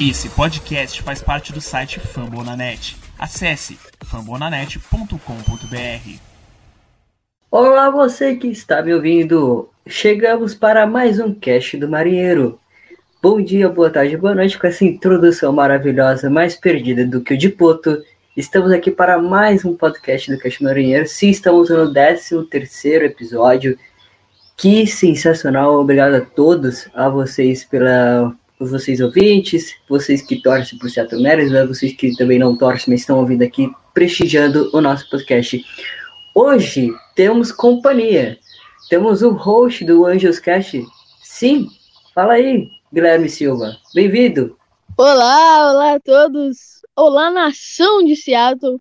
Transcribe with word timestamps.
Esse 0.00 0.28
podcast 0.28 1.02
faz 1.02 1.20
parte 1.20 1.52
do 1.52 1.60
site 1.60 1.98
Fambonanet. 1.98 2.96
Acesse 3.18 3.76
fambonanet.com.br. 4.04 6.18
Olá, 7.50 7.90
você 7.90 8.36
que 8.36 8.46
está 8.46 8.80
me 8.80 8.94
ouvindo. 8.94 9.68
Chegamos 9.88 10.54
para 10.54 10.86
mais 10.86 11.18
um 11.18 11.34
cast 11.34 11.76
do 11.78 11.88
Marinheiro. 11.88 12.60
Bom 13.20 13.42
dia, 13.42 13.68
boa 13.68 13.90
tarde, 13.90 14.16
boa 14.16 14.36
noite 14.36 14.56
com 14.56 14.68
essa 14.68 14.84
introdução 14.84 15.52
maravilhosa, 15.52 16.30
mais 16.30 16.54
perdida 16.54 17.04
do 17.04 17.20
que 17.20 17.34
o 17.34 17.36
de 17.36 17.48
Poto. 17.48 18.00
Estamos 18.36 18.70
aqui 18.70 18.92
para 18.92 19.20
mais 19.20 19.64
um 19.64 19.76
podcast 19.76 20.30
do 20.30 20.38
Cast 20.38 20.62
Marinheiro. 20.62 21.08
Sim, 21.08 21.30
estamos 21.30 21.70
no 21.70 21.92
13 21.92 22.44
terceiro 22.44 23.04
episódio. 23.04 23.76
Que 24.56 24.86
sensacional! 24.86 25.80
Obrigado 25.80 26.14
a 26.14 26.20
todos, 26.20 26.88
a 26.94 27.08
vocês 27.08 27.64
pela 27.64 28.32
vocês 28.60 29.00
ouvintes, 29.00 29.74
vocês 29.88 30.20
que 30.22 30.42
torcem 30.42 30.78
por 30.78 30.90
Seattle 30.90 31.22
Mariners, 31.22 31.68
vocês 31.68 31.92
que 31.92 32.16
também 32.16 32.38
não 32.38 32.56
torcem, 32.56 32.92
mas 32.92 33.00
estão 33.00 33.18
ouvindo 33.18 33.42
aqui, 33.42 33.70
prestigiando 33.94 34.70
o 34.72 34.80
nosso 34.80 35.08
podcast. 35.08 35.64
Hoje 36.34 36.90
temos 37.14 37.52
companhia. 37.52 38.38
Temos 38.88 39.22
o 39.22 39.30
host 39.30 39.84
do 39.84 40.06
Angels 40.06 40.38
Cast. 40.38 40.82
Sim, 41.22 41.68
fala 42.14 42.34
aí, 42.34 42.68
Guilherme 42.92 43.28
Silva. 43.28 43.76
Bem-vindo. 43.94 44.56
Olá, 44.96 45.70
olá 45.70 45.94
a 45.94 46.00
todos. 46.00 46.82
Olá, 46.96 47.30
nação 47.30 48.02
de 48.04 48.16
Seattle. 48.16 48.80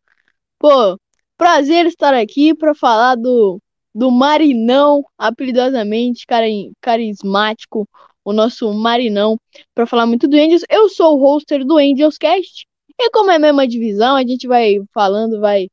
Pô, 0.58 0.98
prazer 1.38 1.86
estar 1.86 2.14
aqui 2.16 2.56
para 2.56 2.74
falar 2.74 3.16
do, 3.16 3.62
do 3.94 4.10
Marinão, 4.10 5.04
apelidosamente 5.18 6.26
carismático, 6.82 7.88
o 8.28 8.34
nosso 8.34 8.74
Marinão, 8.74 9.40
para 9.74 9.88
falar 9.88 10.06
muito 10.06 10.28
do 10.28 10.36
Angels. 10.36 10.64
Eu 10.70 10.90
sou 10.90 11.18
o 11.18 11.22
hoster 11.22 11.64
do 11.64 11.78
Angels 11.78 12.18
Cast. 12.18 12.68
E 13.00 13.10
como 13.10 13.32
é 13.32 13.36
a 13.36 13.40
mesma 13.40 13.66
divisão, 13.66 14.18
a 14.18 14.22
gente 14.22 14.46
vai 14.46 14.80
falando, 14.94 15.40
vai 15.40 15.70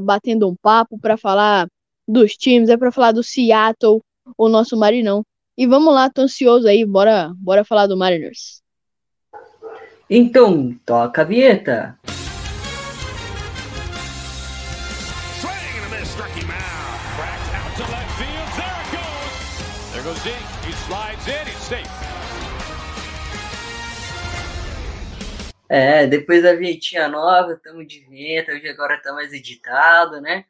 batendo 0.00 0.48
um 0.48 0.56
papo 0.56 0.98
para 0.98 1.18
falar 1.18 1.68
dos 2.08 2.32
times, 2.32 2.70
é 2.70 2.78
para 2.78 2.90
falar 2.90 3.12
do 3.12 3.22
Seattle, 3.22 4.00
o 4.38 4.48
nosso 4.48 4.74
Marinão. 4.74 5.22
E 5.54 5.66
vamos 5.66 5.92
lá, 5.92 6.08
tô 6.08 6.22
ansioso 6.22 6.66
aí, 6.66 6.82
bora, 6.82 7.30
bora 7.36 7.62
falar 7.62 7.86
do 7.86 7.94
Mariners. 7.94 8.62
Então, 10.08 10.74
toca 10.86 11.20
a 11.20 11.24
vinheta. 11.26 11.98
There 19.92 20.02
goes 20.02 20.24
deep. 20.24 20.34
He 20.66 20.72
slides 20.72 21.28
in. 21.28 21.41
É, 25.74 26.06
depois 26.06 26.42
da 26.42 26.54
vinhetinha 26.54 27.08
nova, 27.08 27.54
estamos 27.54 27.88
de 27.88 28.00
vinheta, 28.00 28.52
hoje 28.52 28.68
agora 28.68 28.96
está 28.96 29.10
mais 29.14 29.32
editado, 29.32 30.20
né? 30.20 30.44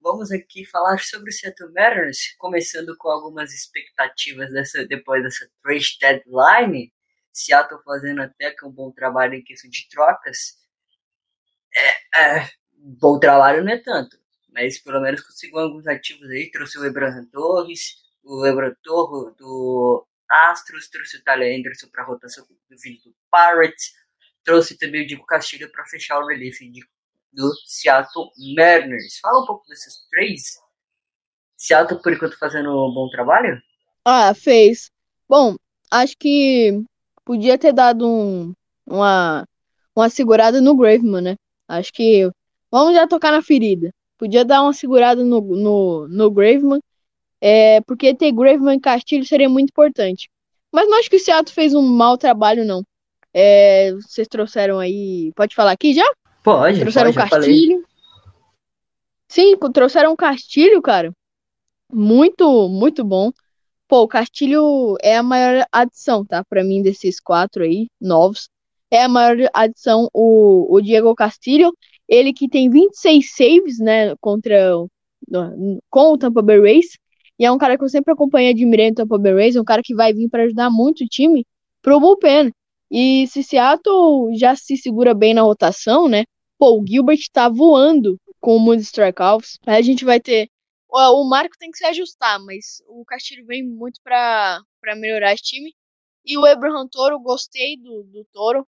Vamos 0.00 0.30
aqui 0.30 0.64
falar 0.64 1.00
sobre 1.00 1.30
o 1.30 1.32
Seattle 1.32 1.72
Mariners, 1.72 2.36
começando 2.38 2.96
com 2.96 3.08
algumas 3.08 3.52
expectativas 3.52 4.52
dessa, 4.52 4.86
depois 4.86 5.24
dessa 5.24 5.50
trade 5.60 5.98
deadline. 6.00 6.92
Seattle 7.32 7.82
fazendo 7.82 8.22
até 8.22 8.52
que 8.52 8.64
um 8.64 8.70
bom 8.70 8.92
trabalho 8.92 9.34
em 9.34 9.42
questão 9.42 9.68
de 9.68 9.88
trocas. 9.88 10.56
É, 11.74 12.38
é, 12.38 12.48
bom 13.00 13.18
trabalho 13.18 13.64
não 13.64 13.72
é 13.72 13.78
tanto, 13.78 14.16
mas 14.52 14.78
pelo 14.78 15.00
menos 15.00 15.22
conseguiu 15.22 15.58
alguns 15.58 15.88
ativos 15.88 16.30
aí. 16.30 16.52
Trouxe 16.52 16.78
o 16.78 16.86
Abraham 16.86 17.26
Torres, 17.32 17.96
o 18.22 18.40
Lebron 18.42 18.74
Torro 18.84 19.34
do 19.36 20.06
Astros, 20.30 20.88
trouxe 20.88 21.16
o 21.16 21.24
Tyler 21.24 21.58
Anderson 21.58 21.88
para 21.88 22.04
a 22.04 22.06
rotação 22.06 22.46
do 22.46 22.76
vídeo 22.80 23.02
do 23.06 23.16
Pirates, 23.28 23.92
trouxe 24.48 24.78
também 24.78 25.02
o 25.02 25.06
Diego 25.06 25.26
Castilho 25.26 25.70
para 25.70 25.84
fechar 25.84 26.18
o 26.18 26.26
relief 26.26 26.58
do 27.30 27.52
Seattle 27.66 28.30
Mariners. 28.56 29.18
Fala 29.20 29.42
um 29.42 29.46
pouco 29.46 29.66
desses 29.68 30.06
três. 30.08 30.56
Seattle, 31.54 32.00
por 32.00 32.14
enquanto, 32.14 32.38
fazendo 32.38 32.70
um 32.70 32.94
bom 32.94 33.10
trabalho? 33.10 33.60
Ah, 34.06 34.32
fez. 34.32 34.90
Bom, 35.28 35.54
acho 35.90 36.16
que 36.16 36.82
podia 37.26 37.58
ter 37.58 37.74
dado 37.74 38.08
um, 38.08 38.54
uma, 38.86 39.44
uma 39.94 40.08
segurada 40.08 40.62
no 40.62 40.74
Graveman, 40.74 41.20
né? 41.20 41.36
Acho 41.68 41.92
que 41.92 42.30
vamos 42.70 42.94
já 42.94 43.06
tocar 43.06 43.32
na 43.32 43.42
ferida. 43.42 43.90
Podia 44.16 44.46
dar 44.46 44.62
uma 44.62 44.72
segurada 44.72 45.22
no, 45.22 45.42
no, 45.42 46.08
no 46.08 46.30
Graveman 46.30 46.80
é, 47.38 47.82
porque 47.82 48.14
ter 48.14 48.32
Graveman 48.32 48.76
e 48.76 48.80
Castilho 48.80 49.26
seria 49.26 49.48
muito 49.48 49.68
importante. 49.68 50.30
Mas 50.72 50.88
não 50.88 50.98
acho 50.98 51.10
que 51.10 51.16
o 51.16 51.20
Seattle 51.20 51.54
fez 51.54 51.74
um 51.74 51.82
mau 51.82 52.16
trabalho, 52.16 52.64
não. 52.64 52.82
É, 53.34 53.92
vocês 53.92 54.26
trouxeram 54.28 54.78
aí. 54.78 55.32
Pode 55.34 55.54
falar 55.54 55.72
aqui 55.72 55.92
já? 55.92 56.04
Pode. 56.42 56.80
Trouxeram 56.80 57.12
pode, 57.12 57.30
Castilho. 57.30 57.84
Sim, 59.28 59.56
trouxeram 59.72 60.16
Castilho, 60.16 60.80
cara. 60.80 61.12
Muito, 61.92 62.68
muito 62.68 63.04
bom. 63.04 63.30
Pô, 63.86 64.02
o 64.02 64.08
Castilho 64.08 64.96
é 65.02 65.16
a 65.16 65.22
maior 65.22 65.66
adição, 65.72 66.24
tá? 66.24 66.44
Pra 66.44 66.62
mim, 66.62 66.82
desses 66.82 67.20
quatro 67.20 67.64
aí, 67.64 67.88
novos. 68.00 68.48
É 68.90 69.02
a 69.02 69.08
maior 69.08 69.36
adição 69.52 70.08
o, 70.12 70.66
o 70.74 70.80
Diego 70.80 71.14
Castilho. 71.14 71.72
Ele 72.08 72.32
que 72.32 72.48
tem 72.48 72.70
26 72.70 73.34
saves, 73.34 73.78
né? 73.78 74.14
Contra. 74.20 74.74
Com 75.90 76.12
o 76.12 76.18
Tampa 76.18 76.40
Bay 76.40 76.60
Rays. 76.60 76.98
E 77.38 77.44
é 77.44 77.52
um 77.52 77.58
cara 77.58 77.78
que 77.78 77.84
eu 77.84 77.88
sempre 77.88 78.12
acompanhei 78.12 78.50
admirando 78.50 78.92
o 78.92 78.94
Tampa 78.96 79.18
Bay 79.18 79.32
Rays, 79.32 79.56
é 79.56 79.60
um 79.60 79.64
cara 79.64 79.82
que 79.82 79.94
vai 79.94 80.12
vir 80.12 80.28
para 80.28 80.42
ajudar 80.44 80.70
muito 80.70 81.04
o 81.04 81.06
time 81.06 81.46
pro 81.80 82.00
bullpen. 82.00 82.52
E 82.90 83.26
se 83.28 83.42
Seattle 83.42 84.36
já 84.36 84.56
se 84.56 84.76
segura 84.76 85.14
bem 85.14 85.34
na 85.34 85.42
rotação, 85.42 86.08
né? 86.08 86.24
Pô, 86.58 86.80
o 86.80 86.86
Gilbert 86.86 87.20
tá 87.32 87.48
voando 87.48 88.18
com 88.40 88.56
o 88.56 88.60
Moody 88.60 88.82
Strikeouts. 88.82 89.58
Aí 89.66 89.76
a 89.76 89.82
gente 89.82 90.04
vai 90.04 90.20
ter. 90.20 90.48
O 90.90 91.28
Marco 91.28 91.56
tem 91.58 91.70
que 91.70 91.78
se 91.78 91.84
ajustar, 91.84 92.40
mas 92.40 92.82
o 92.86 93.04
Castilho 93.04 93.44
vem 93.46 93.62
muito 93.62 94.00
para 94.02 94.62
melhorar 94.96 95.34
esse 95.34 95.42
time. 95.42 95.74
E 96.24 96.36
o 96.38 96.46
Abraham 96.46 96.88
Toro, 96.88 97.20
gostei 97.20 97.76
do, 97.76 98.04
do 98.04 98.24
Toro. 98.32 98.66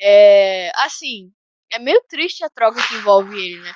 É, 0.00 0.70
assim, 0.76 1.32
é 1.72 1.78
meio 1.78 2.02
triste 2.08 2.44
a 2.44 2.50
troca 2.50 2.86
que 2.86 2.94
envolve 2.94 3.34
ele, 3.36 3.60
né? 3.60 3.72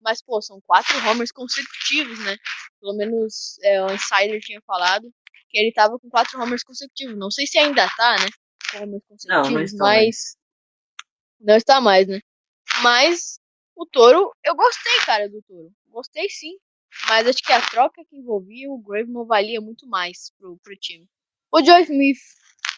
Mas, 0.00 0.22
pô, 0.22 0.40
são 0.40 0.60
quatro 0.66 0.96
homers 1.08 1.32
consecutivos, 1.32 2.18
né? 2.24 2.36
Pelo 2.80 2.94
menos 2.96 3.58
é, 3.62 3.82
o 3.82 3.92
Insider 3.92 4.40
tinha 4.40 4.60
falado 4.66 5.10
que 5.48 5.58
ele 5.58 5.72
tava 5.72 5.98
com 5.98 6.08
quatro 6.08 6.40
homers 6.40 6.62
consecutivos. 6.62 7.18
Não 7.18 7.30
sei 7.30 7.46
se 7.46 7.58
ainda 7.58 7.88
tá, 7.96 8.16
né? 8.20 8.26
Homers 8.74 9.02
consecutivos, 9.08 9.48
não, 9.48 9.54
não 9.54 9.62
está 9.62 9.84
mas. 9.84 9.96
Mais. 9.96 10.36
Não 11.40 11.56
está 11.56 11.80
mais, 11.80 12.08
né? 12.08 12.20
Mas 12.82 13.40
o 13.74 13.86
Toro, 13.86 14.32
eu 14.44 14.54
gostei, 14.54 14.98
cara, 15.06 15.28
do 15.28 15.42
Toro. 15.42 15.72
Gostei 15.88 16.28
sim. 16.28 16.58
Mas 17.08 17.26
acho 17.26 17.42
que 17.42 17.52
a 17.52 17.66
troca 17.70 18.04
que 18.04 18.16
envolvia 18.16 18.70
o 18.70 18.78
Graveman 18.78 19.24
valia 19.24 19.60
muito 19.60 19.86
mais 19.86 20.32
pro, 20.38 20.58
pro 20.62 20.76
time. 20.76 21.08
O 21.52 21.64
Joe 21.64 21.82
Smith 21.82 22.18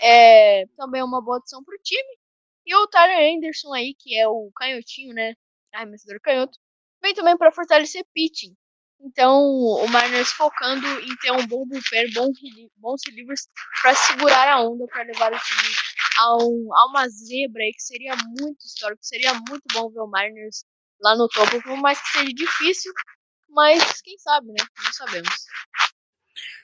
é 0.01 0.67
também 0.77 1.01
é 1.01 1.05
uma 1.05 1.23
boa 1.23 1.39
adição 1.39 1.63
pro 1.65 1.79
time. 1.83 2.19
E 2.65 2.75
o 2.75 2.87
Tyler 2.87 3.37
Anderson 3.37 3.73
aí, 3.73 3.95
que 3.99 4.17
é 4.17 4.29
o 4.29 4.51
canhotinho, 4.55 5.15
né? 5.15 5.35
Arremessador 5.73 6.21
canhoto 6.21 6.59
vem 7.03 7.15
também 7.15 7.37
para 7.37 7.53
fortalecer 7.53 8.05
pitching. 8.15 8.55
Então, 9.05 9.43
o 9.43 9.89
Mariners 9.89 10.33
focando 10.33 10.87
em 11.01 11.17
ter 11.17 11.33
um 11.33 11.45
bom 11.47 11.67
bullpen, 11.67 12.13
bons, 12.13 12.39
bons 12.77 13.01
para 13.83 13.95
segurar 13.95 14.49
a 14.49 14.61
onda, 14.61 14.87
para 14.87 15.03
levar 15.03 15.33
o 15.33 15.39
time 15.39 15.75
a, 16.19 16.37
um, 16.37 16.69
a, 16.73 16.87
uma 16.87 17.09
zebra 17.09 17.63
aí 17.65 17.73
que 17.73 17.83
seria 17.83 18.15
muito 18.39 18.65
histórico, 18.65 19.05
seria 19.05 19.35
muito 19.35 19.65
bom 19.73 19.91
ver 19.91 20.01
o 20.01 20.07
Mariners 20.07 20.65
lá 21.01 21.17
no 21.17 21.27
topo, 21.29 21.61
por 21.63 21.77
mais 21.79 22.01
que 22.01 22.19
seja 22.19 22.33
difícil, 22.33 22.93
mas 23.49 24.01
quem 24.03 24.17
sabe, 24.19 24.47
né? 24.49 24.65
Não 24.85 24.93
sabemos. 24.93 25.35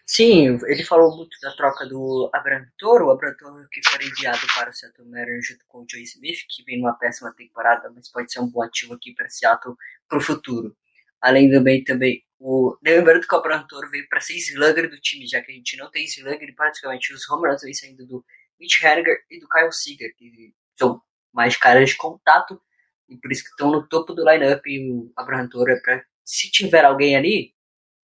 Sim, 0.07 0.59
ele 0.67 0.85
falou 0.85 1.17
muito 1.17 1.37
da 1.43 1.55
troca 1.55 1.87
do 1.87 2.31
Abraham 2.33 2.67
Toro, 2.79 3.07
o 3.07 3.11
Abraham 3.11 3.37
Toro 3.37 3.69
que 3.71 3.81
foi 3.87 4.07
enviado 4.07 4.47
para 4.55 4.71
o 4.71 4.73
Seattle 4.73 5.09
Mariners 5.09 5.49
junto 5.49 5.65
com 5.67 5.81
o 5.81 5.87
Joe 5.91 6.03
Smith, 6.03 6.47
que 6.49 6.63
vem 6.65 6.79
numa 6.79 6.95
péssima 6.95 7.35
temporada, 7.35 7.91
mas 7.95 8.09
pode 8.09 8.33
ser 8.33 8.41
um 8.41 8.49
bom 8.49 8.63
ativo 8.63 8.95
aqui 8.95 9.13
para 9.13 9.29
Seattle 9.29 9.75
para 10.09 10.19
o 10.19 10.21
futuro. 10.21 10.75
Além 11.21 11.51
também, 11.51 11.85
também 11.85 12.25
o, 12.39 12.77
lembrando 12.83 13.27
que 13.27 13.35
o 13.35 13.39
Abraham 13.39 13.67
Toro 13.67 13.91
veio 13.91 14.09
para 14.09 14.21
ser 14.21 14.35
slugger 14.35 14.89
do 14.89 15.01
time, 15.01 15.27
já 15.27 15.43
que 15.43 15.51
a 15.51 15.55
gente 15.55 15.77
não 15.77 15.91
tem 15.91 16.05
slugger 16.05 16.55
praticamente 16.55 17.13
os 17.13 17.29
home 17.29 17.49
runs 17.49 17.63
vêm 17.63 17.75
saindo 17.75 18.07
do 18.07 18.25
Mitch 18.61 18.83
Haniger 18.83 19.25
e 19.31 19.41
do 19.41 19.49
Kyle 19.49 19.73
Seager, 19.73 20.15
que 20.17 20.55
são 20.77 21.03
mais 21.33 21.57
caras 21.57 21.91
de 21.91 21.97
contato 21.97 22.61
e 23.09 23.17
por 23.17 23.33
isso 23.33 23.43
que 23.43 23.51
estão 23.51 23.71
no 23.71 23.87
topo 23.89 24.13
do 24.15 24.29
lineup 24.29 24.65
e 24.67 24.91
o 24.93 25.13
Toro 25.51 25.73
é 25.73 25.81
para 25.81 26.05
se 26.25 26.51
tiver 26.51 26.85
alguém 26.85 27.17
ali 27.17 27.55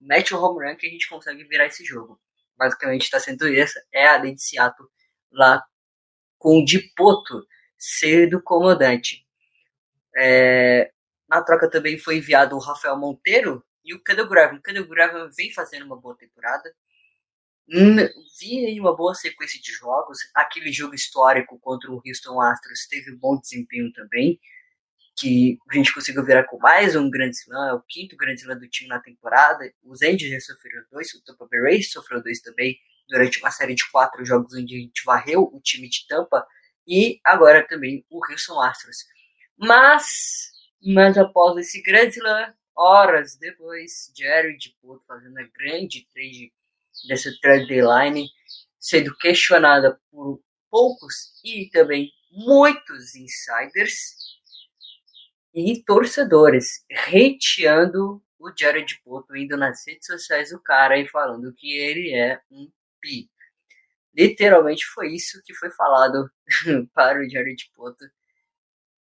mete 0.00 0.34
o 0.34 0.40
home 0.40 0.66
run 0.66 0.76
que 0.76 0.86
a 0.86 0.90
gente 0.90 1.08
consegue 1.08 1.44
virar 1.44 1.66
esse 1.66 1.84
jogo. 1.84 2.20
Basicamente 2.56 3.02
está 3.02 3.19
sendo 3.19 3.46
essa, 3.48 3.82
é 3.92 4.06
a 4.06 4.16
lei 4.16 4.34
de 4.34 4.42
Seattle 4.42 4.88
lá 5.32 5.62
com 6.38 6.58
o 6.58 6.64
Dipoto 6.64 7.46
sendo 7.78 8.42
comandante. 8.42 9.26
É, 10.16 10.92
na 11.28 11.42
troca 11.42 11.69
também 11.69 11.98
foi 11.98 12.19
enviado 12.19 12.54
o 12.54 12.60
Rafael 12.60 12.96
Monteiro 12.96 13.64
e 13.84 13.94
o 13.94 14.00
Cadê. 14.02 14.22
O 14.22 14.62
Cadê 14.62 14.82
Graven 14.82 15.28
vem 15.36 15.52
fazendo 15.52 15.84
uma 15.84 15.96
boa 15.96 16.16
temporada. 16.16 16.75
Vi 17.66 18.66
aí 18.66 18.81
uma 18.81 18.96
boa 18.96 19.14
sequência 19.14 19.60
de 19.60 19.72
jogos. 19.72 20.19
Aquele 20.34 20.72
jogo 20.72 20.94
histórico 20.94 21.58
contra 21.58 21.90
o 21.90 22.02
Houston 22.04 22.40
Astros 22.40 22.86
teve 22.86 23.12
um 23.12 23.19
bom 23.19 23.38
desempenho 23.38 23.92
também. 23.92 24.40
Que 25.16 25.58
a 25.70 25.75
gente 25.76 25.94
conseguiu 25.94 26.25
virar 26.25 26.44
com 26.44 26.58
mais 26.58 26.96
um 26.96 27.08
grande 27.08 27.36
slam, 27.36 27.69
é 27.69 27.72
o 27.72 27.82
quinto 27.82 28.16
grande 28.16 28.40
slam 28.40 28.58
do 28.58 28.69
time 28.69 28.88
na 28.88 28.98
temporada. 28.98 29.72
Os 29.84 30.02
Angels 30.02 30.31
já 30.31 30.40
sofreram 30.40 30.84
dois, 30.90 31.12
o 31.14 31.22
Tampa 31.22 31.46
Bay 31.48 31.60
Rays 31.60 31.92
sofreu 31.92 32.20
dois 32.20 32.40
também 32.40 32.76
durante 33.08 33.38
uma 33.38 33.50
série 33.50 33.75
de 33.75 33.88
quatro 33.90 34.25
jogos 34.25 34.54
onde 34.54 34.75
a 34.75 34.78
gente 34.78 35.04
varreu 35.04 35.42
o 35.52 35.60
time 35.60 35.88
de 35.88 36.06
Tampa 36.08 36.44
e 36.86 37.20
agora 37.25 37.66
também 37.66 38.04
o 38.10 38.20
Houston 38.28 38.60
Astros. 38.60 39.04
Mas, 39.56 40.50
mas 40.82 41.16
após 41.16 41.56
esse 41.58 41.81
grande 41.81 42.16
slam, 42.19 42.52
horas 42.76 43.36
depois, 43.36 44.10
de 44.14 44.76
Porto 44.80 45.04
fazendo 45.06 45.38
a 45.38 45.48
grande 45.58 46.06
trade 46.12 46.52
dessa 47.08 47.30
trade 47.40 47.66
deadline, 47.66 48.28
sendo 48.78 49.16
questionada 49.16 50.00
por 50.10 50.42
poucos 50.70 51.32
e 51.44 51.68
também 51.70 52.10
muitos 52.30 53.14
insiders 53.14 54.16
e 55.54 55.82
torcedores, 55.84 56.84
hateando 56.90 58.22
o 58.38 58.52
Jared 58.56 59.00
Poto, 59.04 59.36
indo 59.36 59.56
nas 59.56 59.86
redes 59.86 60.06
sociais 60.06 60.50
do 60.50 60.60
cara 60.60 60.98
e 60.98 61.08
falando 61.08 61.54
que 61.54 61.72
ele 61.72 62.12
é 62.12 62.40
um 62.50 62.70
pi. 63.00 63.30
Literalmente 64.14 64.84
foi 64.86 65.14
isso 65.14 65.40
que 65.44 65.54
foi 65.54 65.70
falado 65.70 66.30
para 66.92 67.20
o 67.20 67.28
Jared 67.28 67.70
Poto. 67.74 68.04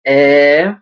É. 0.05 0.75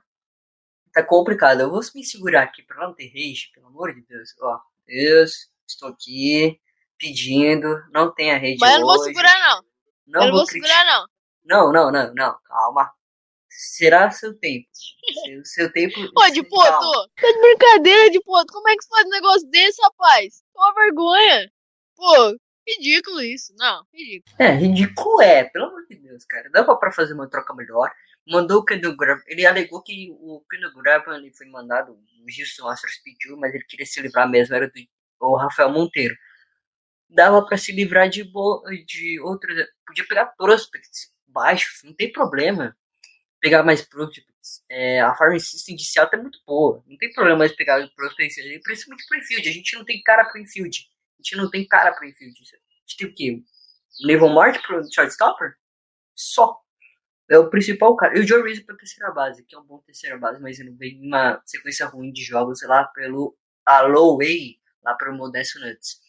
Tá 0.96 1.04
complicado. 1.04 1.60
Eu 1.60 1.70
vou 1.70 1.82
me 1.94 2.06
segurar 2.06 2.44
aqui 2.44 2.64
para 2.64 2.88
não 2.88 2.94
ter 2.94 3.08
rage, 3.10 3.52
pelo 3.54 3.68
amor 3.68 3.94
de 3.94 4.00
Deus. 4.04 4.34
Ó, 4.42 4.58
Deus, 4.88 5.50
estou 5.68 5.90
aqui 5.90 6.58
pedindo, 6.98 7.68
não 7.92 8.14
tenha 8.14 8.38
rede 8.38 8.60
Mas 8.62 8.76
eu 8.76 8.80
não 8.80 8.88
vou 8.88 9.00
segurar, 9.00 9.38
não. 9.40 9.66
Não 10.08 10.22
eu 10.22 10.28
não 10.28 10.32
vou 10.32 10.40
vou 10.40 10.48
segurar, 10.48 10.86
não. 10.86 11.08
Não, 11.44 11.74
não, 11.74 11.92
não, 11.92 12.14
não, 12.14 12.40
calma. 12.46 12.90
Será 13.50 14.10
seu 14.10 14.40
tempo. 14.40 14.70
Seu, 15.26 15.46
seu 15.46 15.74
tempo. 15.74 15.96
Pô, 16.16 16.30
de. 16.30 16.42
Poto, 16.44 17.10
tá 17.18 17.28
de 17.28 17.42
brincadeira, 17.42 18.12
de 18.12 18.22
Poto. 18.22 18.54
Como 18.54 18.70
é 18.70 18.76
que 18.78 18.84
você 18.84 18.90
faz 18.90 19.06
um 19.06 19.10
negócio 19.10 19.50
desse, 19.50 19.82
rapaz? 19.82 20.44
Uma 20.56 20.74
vergonha. 20.76 21.52
Pô, 21.98 22.38
ridículo 22.66 23.22
isso. 23.22 23.54
Não, 23.58 23.84
ridículo. 23.94 24.36
É, 24.40 24.52
ridículo 24.52 25.22
é, 25.22 25.44
pelo 25.44 25.66
amor 25.66 25.86
de 25.90 25.96
Deus, 25.96 26.24
cara. 26.24 26.50
Dava 26.52 26.74
pra 26.78 26.94
fazer 26.94 27.14
uma 27.14 27.30
troca 27.30 27.54
melhor. 27.54 27.92
Mandou 28.28 28.60
o 28.60 28.66
Kendall 28.66 28.96
Gravel. 28.96 29.24
Ele 29.28 29.46
alegou 29.46 29.82
que 29.82 30.10
o 30.20 30.44
Kendall 30.50 30.74
Gravel 30.74 31.14
ele 31.16 31.32
foi 31.32 31.48
mandado, 31.48 31.94
o 31.94 32.26
Houston 32.40 32.68
Astros 32.68 32.98
pediu, 33.04 33.38
mas 33.38 33.54
ele 33.54 33.64
queria 33.64 33.86
se 33.86 34.02
livrar 34.02 34.30
mesmo, 34.30 34.56
era 34.56 34.68
do 34.68 34.74
o 35.20 35.36
Rafael 35.36 35.72
Monteiro. 35.72 36.16
Dava 37.10 37.46
pra 37.46 37.58
se 37.58 37.72
livrar 37.72 38.10
de, 38.10 38.24
de 38.86 39.20
outros. 39.22 39.56
Podia 39.86 40.08
pegar 40.08 40.26
prospects 40.38 41.14
baixos, 41.28 41.82
não 41.84 41.94
tem 41.94 42.12
problema. 42.12 42.76
Pegar 43.40 43.64
mais 43.64 43.82
prospects. 43.82 44.64
É, 44.70 45.02
a 45.02 45.14
farm 45.16 45.38
system 45.38 45.76
de 45.76 45.86
Seattle 45.86 46.20
é 46.20 46.22
muito 46.24 46.40
boa. 46.46 46.84
Não 46.88 46.98
tem 46.98 47.14
problema 47.14 47.40
mais 47.40 47.56
pegar 47.56 47.88
prospects 47.96 48.36
principalmente 48.64 49.06
pro 49.08 49.18
infield. 49.18 49.50
A 49.50 49.52
gente 49.52 49.76
não 49.76 49.86
tem 49.86 50.02
cara 50.02 50.26
pro 50.26 50.40
infield. 50.40 50.90
A 51.20 51.24
gente 51.24 51.36
não 51.36 51.50
tem 51.50 51.68
cara 51.68 51.94
pro 51.94 52.08
infield. 52.08 52.36
A 52.40 52.90
gente 52.90 52.98
tem 52.98 53.08
o 53.08 53.14
quê? 53.14 53.44
Neville 54.02 54.34
Mart 54.34 54.62
pro 54.66 54.82
shortstopper? 54.92 55.56
Só. 56.16 56.60
É 57.30 57.38
o 57.38 57.50
principal 57.50 57.96
cara. 57.96 58.18
E 58.18 58.22
o 58.22 58.28
Joe 58.28 58.44
Reese 58.44 58.64
pra 58.64 58.76
terceira 58.76 59.12
base, 59.12 59.44
que 59.46 59.56
é 59.56 59.60
um 59.60 59.64
bom 59.64 59.80
terceira 59.80 60.18
base, 60.18 60.42
mas 60.42 60.60
ele 60.60 60.72
vem 60.72 61.02
numa 61.02 61.42
sequência 61.46 61.86
ruim 61.88 62.12
de 62.12 62.24
jogos 62.24 62.62
lá 62.64 62.86
pelo 62.86 63.36
Alloway, 63.66 64.60
lá 64.84 64.94
pelo 64.96 65.16
Modesto 65.18 65.60
Nuts. 65.60 66.00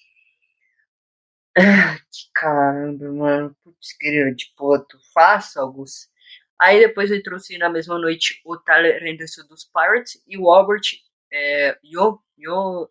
Ah, 1.58 1.96
que 1.96 2.30
caramba, 2.34 3.10
mano. 3.12 3.56
Putz, 3.64 3.96
querido 3.98 4.34
de 4.36 4.52
poto. 4.56 4.98
Faça 5.14 5.60
alguns. 5.60 6.08
Aí 6.60 6.80
depois 6.80 7.10
ele 7.10 7.22
trouxe 7.22 7.56
na 7.58 7.70
mesma 7.70 7.98
noite 7.98 8.40
o 8.44 8.56
Tyler 8.58 9.02
Henderson 9.02 9.46
dos 9.46 9.64
Pirates 9.64 10.22
e 10.26 10.38
o 10.38 10.50
Albert 10.50 10.82
é, 11.32 11.78
Yo, 11.84 12.20
Yo, 12.38 12.90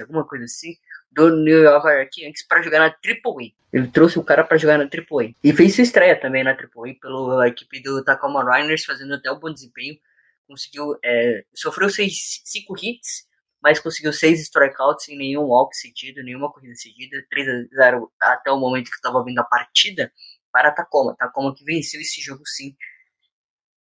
alguma 0.00 0.26
coisa 0.26 0.44
assim, 0.44 0.76
do 1.10 1.30
New 1.30 1.62
York 1.62 2.20
Yankees 2.20 2.46
para 2.46 2.62
jogar 2.62 2.80
na 2.80 2.90
Triple 2.90 3.46
A. 3.46 3.76
Ele 3.76 3.88
trouxe 3.88 4.18
o 4.18 4.24
cara 4.24 4.44
para 4.44 4.56
jogar 4.56 4.78
na 4.78 4.88
Triple 4.88 5.26
A. 5.26 5.30
E 5.42 5.52
fez 5.52 5.74
sua 5.74 5.82
estreia 5.82 6.18
também 6.18 6.44
na 6.44 6.54
Triple 6.54 6.90
A 6.90 6.94
pela 7.00 7.48
equipe 7.48 7.82
do 7.82 8.02
Tacoma 8.02 8.44
Rainers, 8.44 8.84
fazendo 8.84 9.14
até 9.14 9.30
um 9.30 9.38
bom 9.38 9.52
desempenho. 9.52 9.98
Conseguiu, 10.46 10.98
é, 11.04 11.44
sofreu 11.54 11.90
seis, 11.90 12.40
cinco 12.44 12.74
hits, 12.76 13.26
mas 13.62 13.78
conseguiu 13.78 14.12
seis 14.12 14.40
strikeouts 14.40 15.04
sem 15.04 15.18
nenhum 15.18 15.42
walk 15.42 15.76
cedido, 15.76 16.22
nenhuma 16.22 16.50
corrida 16.50 16.74
cedida, 16.74 17.22
3 17.28 17.48
a 17.48 17.82
0 17.82 18.12
até 18.20 18.50
o 18.50 18.58
momento 18.58 18.90
que 18.90 18.96
estava 18.96 19.22
vindo 19.22 19.38
a 19.40 19.44
partida 19.44 20.12
para 20.52 20.70
Tacoma. 20.70 21.14
Tacoma 21.18 21.54
que 21.54 21.64
venceu 21.64 22.00
esse 22.00 22.20
jogo 22.22 22.42
sim. 22.46 22.74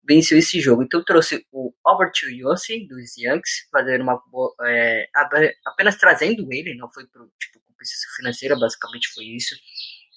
Venceu 0.06 0.38
esse 0.38 0.60
jogo. 0.60 0.84
Então 0.84 1.04
trouxe 1.04 1.46
o 1.52 1.74
Albert 1.86 2.14
Yossi 2.30 2.86
dos 2.88 3.18
Yankees, 3.18 3.68
fazendo 3.72 4.04
uma 4.04 4.22
é, 4.64 5.08
apenas 5.66 5.96
trazendo 5.98 6.52
ele, 6.52 6.76
não 6.76 6.90
foi 6.90 7.06
por 7.08 7.30
tipo, 7.40 7.60
compensação 7.66 8.12
financeira, 8.16 8.58
basicamente 8.58 9.14
foi 9.14 9.26
isso, 9.26 9.56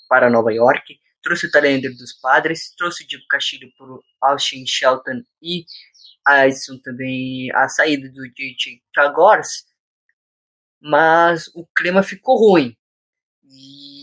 para 0.08 0.30
Nova 0.30 0.52
York. 0.52 0.98
Trouxe 1.22 1.46
o 1.46 1.50
Talender 1.50 1.96
dos 1.96 2.12
Padres, 2.12 2.72
trouxe 2.76 3.04
o 3.04 3.06
Diego 3.06 3.24
Castilho 3.28 3.72
por 3.76 4.02
Austin 4.20 4.64
Shelton 4.66 5.22
e 5.42 5.64
Addison 6.24 6.78
também 6.78 7.50
a 7.52 7.68
saída 7.68 8.08
do 8.08 8.28
JJ 8.28 8.82
Chagors, 8.94 9.64
mas 10.80 11.48
o 11.54 11.66
clima 11.76 12.02
ficou 12.02 12.36
ruim. 12.36 12.76
E 13.44 13.95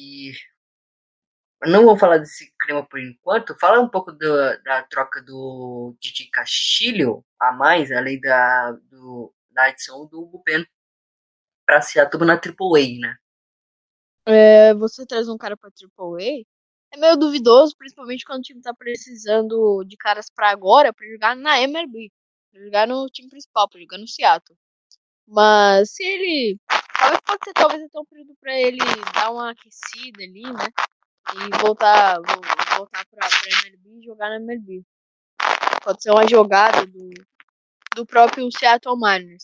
não 1.68 1.86
vou 1.86 1.98
falar 1.98 2.18
desse 2.18 2.54
clima 2.62 2.86
por 2.86 3.00
enquanto, 3.00 3.58
fala 3.60 3.80
um 3.80 3.90
pouco 3.90 4.12
do, 4.12 4.64
da 4.64 4.84
troca 4.84 5.22
do 5.22 5.96
DJ 6.00 6.30
Castilho 6.32 7.24
a 7.40 7.52
mais, 7.52 7.92
além 7.92 8.20
da, 8.20 8.72
do, 8.90 9.34
da 9.52 9.66
adição 9.66 10.06
do 10.08 10.26
Bupen 10.26 10.66
para 11.66 11.82
Seattle 11.82 12.26
na 12.26 12.34
AAA, 12.34 13.00
né? 13.00 13.18
É, 14.26 14.74
você 14.74 15.06
traz 15.06 15.28
um 15.28 15.38
cara 15.38 15.58
pra 15.58 15.70
AAA 15.70 16.46
é 16.94 16.98
meio 16.98 17.18
duvidoso, 17.18 17.76
principalmente 17.76 18.24
quando 18.24 18.40
o 18.40 18.44
time 18.44 18.62
tá 18.62 18.72
precisando 18.72 19.84
de 19.84 19.98
caras 19.98 20.30
para 20.30 20.52
agora, 20.52 20.94
para 20.94 21.08
jogar 21.08 21.36
na 21.36 21.60
MLB, 21.60 22.12
pra 22.52 22.62
jogar 22.62 22.88
no 22.88 23.08
time 23.08 23.30
principal, 23.30 23.68
para 23.68 23.82
jogar 23.82 23.98
no 23.98 24.08
Seattle. 24.08 24.58
Mas 25.28 25.92
se 25.92 26.04
ele. 26.04 26.60
Talvez 27.00 27.20
pode 27.26 27.44
ser 27.44 27.54
talvez 27.54 27.84
até 27.84 28.00
um 28.00 28.06
período 28.06 28.36
para 28.40 28.60
ele 28.60 28.78
dar 29.14 29.32
uma 29.32 29.52
aquecida 29.52 30.22
ali, 30.22 30.44
né? 30.44 30.68
E 31.32 31.62
voltar, 31.62 32.20
voltar 32.78 33.06
pra, 33.06 33.28
pra 33.28 33.68
MLB 33.68 34.00
e 34.00 34.06
jogar 34.06 34.30
na 34.30 34.36
MLB. 34.36 34.84
Pode 35.84 36.04
ser 36.04 36.12
uma 36.12 36.28
jogada 36.28 36.86
do, 36.86 37.10
do 37.96 38.06
próprio 38.06 38.52
Seattle 38.52 39.00
Mariners. 39.00 39.44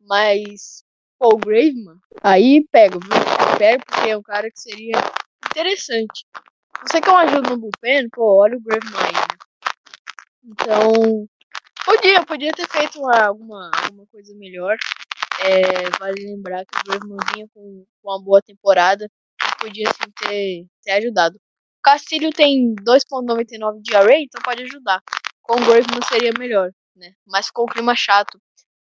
Mas 0.00 0.84
Paul 1.18 1.38
Graveman, 1.38 1.98
aí 2.22 2.66
pega, 2.70 2.98
viu? 2.98 3.58
Pega 3.58 3.84
porque 3.84 4.10
é 4.10 4.16
um 4.16 4.22
cara 4.22 4.50
que 4.50 4.60
seria 4.60 4.96
interessante. 5.50 6.26
Você 6.82 7.00
quer 7.00 7.10
uma 7.10 7.22
ajuda 7.22 7.50
no 7.50 7.58
bullpen? 7.58 8.08
Pô, 8.10 8.42
olha 8.42 8.56
o 8.56 8.60
Graveman 8.60 9.00
aí, 9.00 9.12
né? 9.12 9.36
Então, 10.44 11.28
podia, 11.84 12.24
podia 12.24 12.52
ter 12.52 12.68
feito 12.68 12.98
uma, 13.00 13.26
alguma, 13.26 13.70
alguma 13.82 14.06
coisa 14.06 14.34
melhor. 14.36 14.76
É, 15.40 15.90
vale 15.98 16.22
lembrar 16.24 16.64
que 16.64 16.78
o 16.78 16.82
Graveman 16.84 17.16
vinha 17.34 17.46
com, 17.52 17.86
com 18.02 18.10
uma 18.10 18.22
boa 18.22 18.42
temporada 18.42 19.10
podia 19.66 19.86
sim 19.92 20.10
ter, 20.20 20.66
ter 20.82 20.92
ajudado. 20.92 21.38
Castilho 21.82 22.30
tem 22.30 22.74
2.99 22.76 23.80
de 23.82 23.94
array, 23.94 24.24
então 24.24 24.40
pode 24.42 24.62
ajudar. 24.62 25.00
Com 25.42 25.54
o 25.54 25.64
Graveman 25.64 26.02
seria 26.08 26.32
melhor, 26.38 26.70
né? 26.94 27.12
Mas 27.26 27.46
ficou 27.46 27.64
um 27.64 27.72
clima 27.72 27.94
chato. 27.94 28.40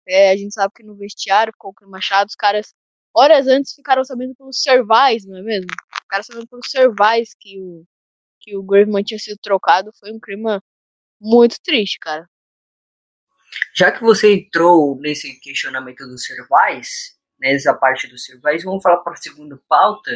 É, 0.06 0.30
a 0.30 0.36
gente 0.36 0.54
sabe 0.54 0.72
que 0.74 0.82
no 0.82 0.96
vestiário 0.96 1.52
ficou 1.52 1.70
um 1.70 1.74
clima 1.74 2.00
chato, 2.00 2.28
os 2.28 2.34
caras 2.34 2.74
horas 3.14 3.46
antes 3.46 3.74
ficaram 3.74 4.04
sabendo 4.04 4.34
pelos 4.34 4.62
servais, 4.62 5.24
não 5.26 5.38
é 5.38 5.42
mesmo? 5.42 5.68
Ficaram 6.02 6.24
sabendo 6.24 6.48
pelos 6.48 6.70
servais 6.70 7.34
que 7.38 7.60
o, 7.60 7.84
que 8.40 8.56
o 8.56 8.62
Graveman 8.62 9.02
tinha 9.02 9.18
sido 9.18 9.38
trocado. 9.42 9.90
Foi 9.98 10.12
um 10.12 10.20
clima 10.20 10.62
muito 11.20 11.56
triste, 11.62 11.98
cara. 12.00 12.26
Já 13.74 13.92
que 13.92 14.00
você 14.00 14.34
entrou 14.34 14.98
nesse 15.00 15.38
questionamento 15.40 16.06
dos 16.06 16.24
servais, 16.24 17.16
nessa 17.38 17.74
parte 17.74 18.08
dos 18.08 18.24
servais, 18.24 18.64
vamos 18.64 18.82
falar 18.82 18.98
para 18.98 19.12
a 19.12 19.16
segunda 19.16 19.60
pauta. 19.68 20.10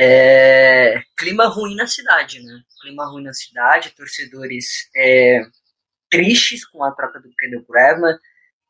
É, 0.00 1.02
clima 1.16 1.46
ruim 1.46 1.74
na 1.74 1.88
cidade, 1.88 2.40
né? 2.40 2.62
Clima 2.80 3.04
ruim 3.06 3.24
na 3.24 3.32
cidade, 3.32 3.90
torcedores 3.96 4.88
é, 4.94 5.42
tristes 6.08 6.64
com 6.64 6.84
a 6.84 6.92
troca 6.92 7.18
do 7.18 7.28
Kendall 7.36 7.64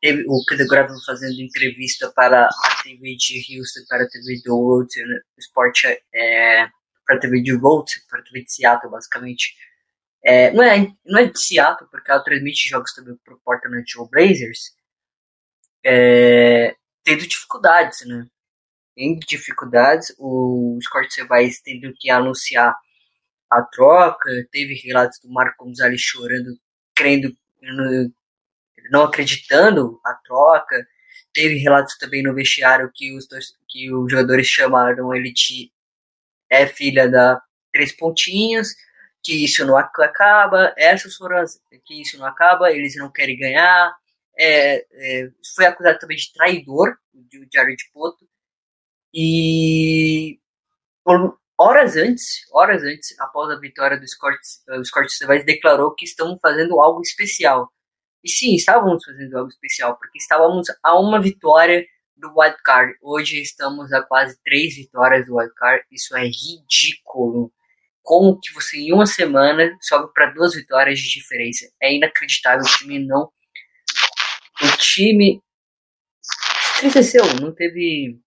teve 0.01 0.25
o 0.27 0.43
Kendall 0.45 0.87
fazendo 1.05 1.39
entrevista 1.39 2.11
para 2.15 2.45
a 2.45 2.83
TV 2.83 3.15
de 3.15 3.57
Houston, 3.57 3.81
para 3.87 4.05
a 4.05 4.07
TV 4.07 4.41
do 4.43 4.55
Road 4.55 4.89
Sport, 5.37 5.83
é, 6.15 6.67
para 7.05 7.17
a 7.17 7.19
TV 7.19 7.41
de 7.41 7.55
Road, 7.55 7.91
para 8.09 8.21
a 8.21 8.23
TV 8.23 8.43
de 8.43 8.51
Seattle, 8.51 8.91
basicamente. 8.91 9.53
É, 10.25 10.51
não, 10.51 10.63
é, 10.63 10.87
não 11.05 11.19
é 11.19 11.25
de 11.25 11.39
Seattle, 11.39 11.89
porque 11.91 12.09
ela 12.09 12.23
transmite 12.23 12.67
jogos 12.67 12.93
também 12.93 13.15
para 13.23 13.35
o 13.35 13.39
Portland 13.41 13.85
Trail 13.85 14.09
Blazers, 14.09 14.71
é, 15.85 16.75
tendo 17.03 17.27
dificuldades, 17.27 18.05
né? 18.07 18.25
Em 18.99 19.17
dificuldades. 19.17 20.13
O 20.19 20.77
Scott 20.83 21.11
Sevais 21.13 21.61
tendo 21.61 21.93
que 21.97 22.09
anunciar 22.09 22.75
a 23.49 23.61
troca. 23.61 24.29
Teve 24.51 24.75
relatos 24.75 25.19
do 25.19 25.29
Marco 25.31 25.65
Gonzalez 25.65 26.01
chorando, 26.01 26.59
crendo, 26.95 27.35
não 28.91 29.03
acreditando 29.03 29.99
a 30.05 30.13
troca. 30.13 30.85
Teve 31.33 31.55
relatos 31.55 31.97
também 31.97 32.21
no 32.21 32.35
vestiário 32.35 32.91
que 32.93 33.15
os, 33.15 33.27
que 33.67 33.91
os 33.91 34.11
jogadores 34.11 34.47
chamaram 34.47 35.13
ele 35.15 35.31
de 35.31 35.71
é 36.49 36.65
filha 36.67 37.07
da 37.07 37.41
Três 37.71 37.95
Pontinhos, 37.95 38.69
que 39.23 39.45
isso 39.45 39.65
não 39.65 39.77
acaba, 39.77 40.73
essas 40.75 41.15
foram 41.15 41.37
as, 41.37 41.61
que 41.85 42.01
isso 42.01 42.17
não 42.17 42.25
acaba, 42.25 42.71
eles 42.71 42.95
não 42.95 43.11
querem 43.11 43.37
ganhar. 43.37 43.95
É, 44.37 44.85
é, 44.91 45.29
foi 45.55 45.65
acusado 45.65 45.99
também 45.99 46.17
de 46.17 46.33
traidor, 46.33 46.97
o 47.13 47.45
Jared 47.53 47.83
Poto. 47.93 48.28
E 49.13 50.39
horas 51.57 51.97
antes, 51.97 52.45
horas 52.51 52.83
antes, 52.83 53.19
após 53.19 53.49
a 53.51 53.59
vitória 53.59 53.99
do 53.99 54.07
Scott, 54.07 54.37
o 54.69 54.85
Scott 54.85 55.11
Sevais 55.11 55.45
declarou 55.45 55.93
que 55.95 56.05
estamos 56.05 56.39
fazendo 56.41 56.79
algo 56.79 57.01
especial. 57.01 57.71
E 58.23 58.29
sim, 58.29 58.55
estávamos 58.55 59.03
fazendo 59.03 59.37
algo 59.37 59.49
especial, 59.49 59.97
porque 59.97 60.17
estávamos 60.17 60.67
a 60.83 60.99
uma 60.99 61.21
vitória 61.21 61.85
do 62.19 62.31
wildcard. 62.37 62.93
Hoje 63.01 63.41
estamos 63.41 63.91
a 63.93 64.01
quase 64.01 64.37
três 64.43 64.75
vitórias 64.75 65.25
do 65.25 65.35
wildcard. 65.35 65.83
Isso 65.91 66.15
é 66.15 66.25
ridículo. 66.25 67.51
Como 68.01 68.39
que 68.39 68.53
você 68.53 68.77
em 68.77 68.93
uma 68.93 69.05
semana 69.05 69.75
sobe 69.81 70.11
para 70.13 70.31
duas 70.31 70.53
vitórias 70.53 70.99
de 70.99 71.09
diferença? 71.09 71.65
É 71.81 71.93
inacreditável. 71.93 72.65
O 72.65 72.77
time 72.77 72.99
não. 72.99 73.31
O 74.61 74.77
time 74.77 75.41
entristeceu. 76.77 77.23
Não 77.41 77.53
teve. 77.53 78.19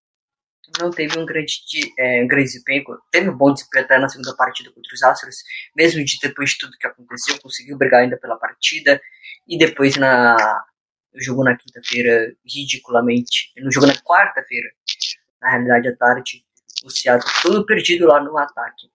Não 0.81 0.91
teve 0.91 1.19
um 1.19 1.27
grande, 1.27 1.55
é, 1.99 2.23
um 2.23 2.27
grande 2.27 2.47
desempenho. 2.47 2.85
Teve 3.11 3.29
um 3.29 3.37
bom 3.37 3.53
desempenho 3.53 3.85
até 3.85 3.99
na 3.99 4.09
segunda 4.09 4.35
partida 4.37 4.71
contra 4.71 4.95
os 4.95 5.03
Astros. 5.03 5.37
Mesmo 5.77 6.05
de 6.05 6.19
depois 6.21 6.51
de 6.51 6.59
tudo 6.59 6.79
que 6.79 6.87
aconteceu, 6.87 7.39
conseguiu 7.41 7.77
brigar 7.77 8.03
ainda 8.03 8.17
pela 8.17 8.37
partida. 8.37 9.01
E 9.49 9.59
depois 9.59 9.97
na, 9.97 10.37
jogo 11.17 11.45
na 11.45 11.57
quinta-feira, 11.57 12.35
ridiculamente. 12.47 13.53
No 13.59 13.71
jogo 13.71 13.87
na 13.87 13.95
quarta-feira, 13.95 14.69
na 15.41 15.51
realidade 15.51 15.89
à 15.89 15.97
tarde, 15.97 16.45
o 16.85 16.91
Seattle 16.91 17.31
todo 17.43 17.67
perdido 17.67 18.07
lá 18.07 18.21
no 18.21 18.37
ataque. 18.39 18.91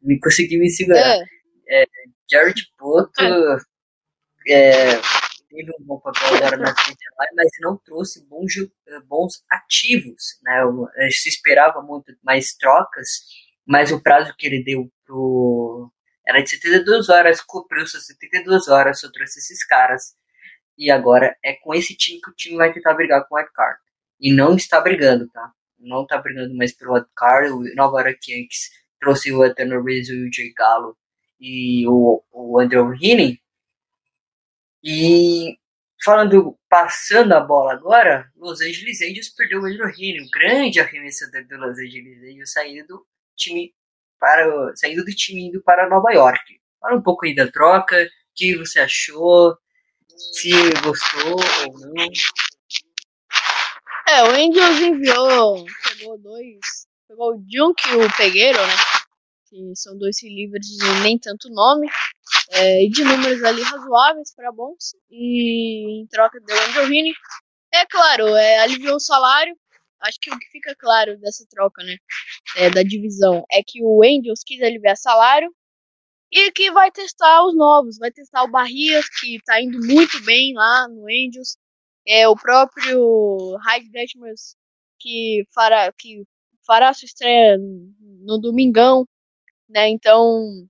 Me 0.00 0.18
consegui 0.18 0.58
me 0.58 0.68
segurar. 0.68 1.16
É. 1.16 1.24
É, 1.68 1.84
Jared 2.30 2.66
Poto 2.76 3.22
é, 4.48 5.00
teve 5.52 5.70
um 5.78 5.84
bom 5.84 6.00
papel 6.00 6.36
agora 6.36 6.56
na 6.56 6.74
frente 6.74 6.98
mas 7.34 7.48
não 7.60 7.76
trouxe 7.76 8.26
bons, 8.26 8.52
bons 9.06 9.44
ativos. 9.50 10.38
Né? 10.42 10.60
Se 11.10 11.28
esperava 11.28 11.80
muito 11.82 12.12
mais 12.22 12.54
trocas, 12.54 13.08
mas 13.66 13.92
o 13.92 14.00
prazo 14.00 14.34
que 14.36 14.46
ele 14.46 14.64
deu 14.64 14.90
pro 15.04 15.90
era 16.26 16.40
de 16.40 16.50
72 16.50 17.08
horas, 17.08 17.40
cumpriu 17.40 17.86
suas 17.86 18.06
72 18.06 18.68
horas, 18.68 19.00
só 19.00 19.10
trouxe 19.10 19.38
esses 19.40 19.64
caras. 19.64 20.14
E 20.78 20.90
agora 20.90 21.36
é 21.44 21.54
com 21.54 21.74
esse 21.74 21.96
time 21.96 22.20
que 22.20 22.30
o 22.30 22.34
time 22.34 22.56
vai 22.56 22.72
tentar 22.72 22.94
brigar 22.94 23.26
com 23.28 23.36
o 23.36 23.52
Card. 23.52 23.78
E 24.20 24.32
não 24.32 24.54
está 24.54 24.80
brigando, 24.80 25.28
tá? 25.30 25.52
Não 25.78 26.02
está 26.02 26.18
brigando 26.18 26.54
mais 26.54 26.72
pelo 26.72 27.04
Card. 27.16 27.50
O 27.50 27.74
Nova 27.74 28.00
York 28.02 28.32
Yankees 28.32 28.70
trouxe 29.00 29.32
o 29.32 29.42
Antonio 29.42 29.82
Rizzo 29.82 30.14
e 30.14 30.28
o 30.28 30.32
Jay 30.32 30.52
Gallo 30.52 30.96
e 31.40 31.86
o, 31.88 32.22
o 32.30 32.60
Andrew 32.60 32.94
Heaney. 32.94 33.41
E 34.82 35.56
falando, 36.04 36.58
passando 36.68 37.32
a 37.32 37.40
bola 37.40 37.72
agora, 37.72 38.30
Los 38.36 38.60
Angeles 38.60 39.00
Angels 39.02 39.28
perdeu 39.28 39.60
o 39.62 39.66
Andrew 39.66 39.88
Heaney, 39.88 40.20
o 40.20 40.30
grande 40.30 40.80
arremessador 40.80 41.46
do 41.46 41.56
Los 41.56 41.78
Angeles 41.78 42.22
Angels, 42.22 42.52
saindo 42.52 42.86
do 42.88 43.06
time 43.36 43.72
para 44.18 44.74
saindo 44.76 45.04
do 45.04 45.14
time 45.14 45.48
indo 45.48 45.62
para 45.62 45.88
Nova 45.88 46.12
York. 46.12 46.60
Fala 46.80 46.96
um 46.96 47.02
pouco 47.02 47.26
aí 47.26 47.34
da 47.34 47.50
troca, 47.50 47.96
o 48.04 48.08
que 48.34 48.56
você 48.56 48.80
achou, 48.80 49.56
se 50.32 50.50
gostou 50.82 51.36
ou 51.66 51.78
não. 51.80 52.06
É, 54.08 54.22
o 54.24 54.26
Angels 54.26 54.80
enviou, 54.80 55.64
pegou 55.96 56.18
dois, 56.18 56.58
pegou 57.08 57.34
o 57.34 57.44
Junk 57.48 57.82
e 57.88 57.96
o 57.96 58.16
Pegueiro, 58.16 58.58
né? 58.58 58.74
Que 59.48 59.72
são 59.76 59.96
dois 59.96 60.16
relievers 60.22 60.66
de 60.66 61.00
nem 61.02 61.18
tanto 61.18 61.48
nome, 61.50 61.88
é, 62.52 62.86
de 62.86 63.02
números 63.04 63.42
ali 63.42 63.62
razoáveis 63.62 64.34
para 64.34 64.52
bons, 64.52 64.94
e 65.10 66.02
em 66.02 66.06
troca 66.06 66.38
deu 66.40 66.56
o 66.56 66.60
Andrew 66.60 66.84
Heaney. 66.84 67.14
É 67.72 67.86
claro, 67.86 68.28
é, 68.36 68.58
aliviou 68.58 68.96
o 68.96 69.00
salário, 69.00 69.56
acho 70.00 70.18
que 70.20 70.30
o 70.30 70.38
que 70.38 70.46
fica 70.50 70.74
claro 70.78 71.18
dessa 71.18 71.46
troca, 71.48 71.82
né, 71.82 71.96
é, 72.56 72.70
da 72.70 72.82
divisão, 72.82 73.44
é 73.50 73.62
que 73.66 73.82
o 73.82 74.02
Angels 74.04 74.42
quis 74.44 74.60
aliviar 74.62 74.96
salário 74.96 75.50
e 76.30 76.50
que 76.52 76.70
vai 76.70 76.90
testar 76.90 77.44
os 77.46 77.56
novos, 77.56 77.98
vai 77.98 78.10
testar 78.10 78.42
o 78.44 78.50
Barrias, 78.50 79.06
que 79.20 79.38
tá 79.44 79.60
indo 79.60 79.78
muito 79.86 80.22
bem 80.24 80.52
lá 80.54 80.88
no 80.88 81.04
Angels, 81.04 81.56
é 82.06 82.28
o 82.28 82.36
próprio 82.36 83.56
Hyde 83.64 83.90
Detmers, 83.90 84.56
que 84.98 85.44
fará, 85.54 85.92
que 85.96 86.24
fará 86.66 86.92
sua 86.92 87.06
estreia 87.06 87.56
no 87.58 88.38
domingão, 88.38 89.06
né, 89.68 89.88
então 89.88 90.66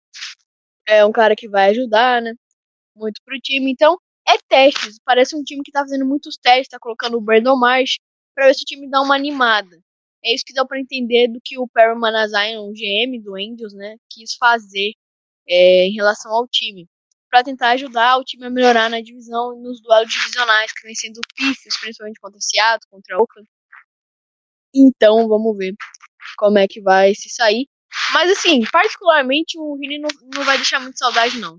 é 0.86 1.04
um 1.04 1.12
cara 1.12 1.36
que 1.36 1.48
vai 1.48 1.70
ajudar, 1.70 2.22
né, 2.22 2.34
muito 2.96 3.20
pro 3.24 3.38
time, 3.40 3.72
então 3.72 3.96
é 4.28 4.38
testes, 4.48 4.98
parece 5.04 5.36
um 5.36 5.42
time 5.42 5.62
que 5.64 5.72
tá 5.72 5.80
fazendo 5.80 6.06
muitos 6.06 6.36
testes, 6.36 6.68
tá 6.68 6.78
colocando 6.80 7.18
o 7.18 7.20
Brandon 7.20 7.56
Marsh, 7.58 7.98
para 8.34 8.46
ver 8.46 8.54
se 8.54 8.62
o 8.62 8.66
time 8.66 8.88
dá 8.90 9.00
uma 9.02 9.14
animada. 9.16 9.78
É 10.24 10.34
isso 10.34 10.44
que 10.46 10.54
dá 10.54 10.64
para 10.64 10.80
entender 10.80 11.28
do 11.28 11.40
que 11.44 11.58
o 11.58 11.68
Perry 11.68 11.98
Manazayan, 11.98 12.60
o 12.62 12.72
GM 12.72 13.20
do 13.22 13.34
Angels, 13.34 13.74
né, 13.74 13.96
quis 14.10 14.34
fazer 14.36 14.92
é, 15.48 15.86
em 15.86 15.94
relação 15.94 16.32
ao 16.32 16.46
time, 16.48 16.88
para 17.30 17.42
tentar 17.44 17.70
ajudar 17.70 18.18
o 18.18 18.24
time 18.24 18.46
a 18.46 18.50
melhorar 18.50 18.90
na 18.90 19.00
divisão 19.00 19.56
e 19.58 19.62
nos 19.62 19.80
duelos 19.82 20.12
divisionais 20.12 20.72
que 20.72 20.86
vem 20.86 20.94
sendo 20.94 21.20
pífios, 21.36 21.74
principalmente 21.80 22.20
contra 22.20 22.38
Seattle, 22.40 22.88
contra 22.90 23.18
Oakland. 23.18 23.48
Então, 24.74 25.28
vamos 25.28 25.56
ver 25.56 25.74
como 26.38 26.58
é 26.58 26.66
que 26.68 26.80
vai 26.80 27.14
se 27.14 27.28
sair. 27.28 27.66
Mas 28.12 28.30
assim, 28.30 28.62
particularmente 28.70 29.58
o 29.58 29.76
Rini 29.76 29.98
não, 29.98 30.08
não 30.34 30.44
vai 30.44 30.56
deixar 30.56 30.80
muito 30.80 30.98
saudade 30.98 31.38
não. 31.38 31.58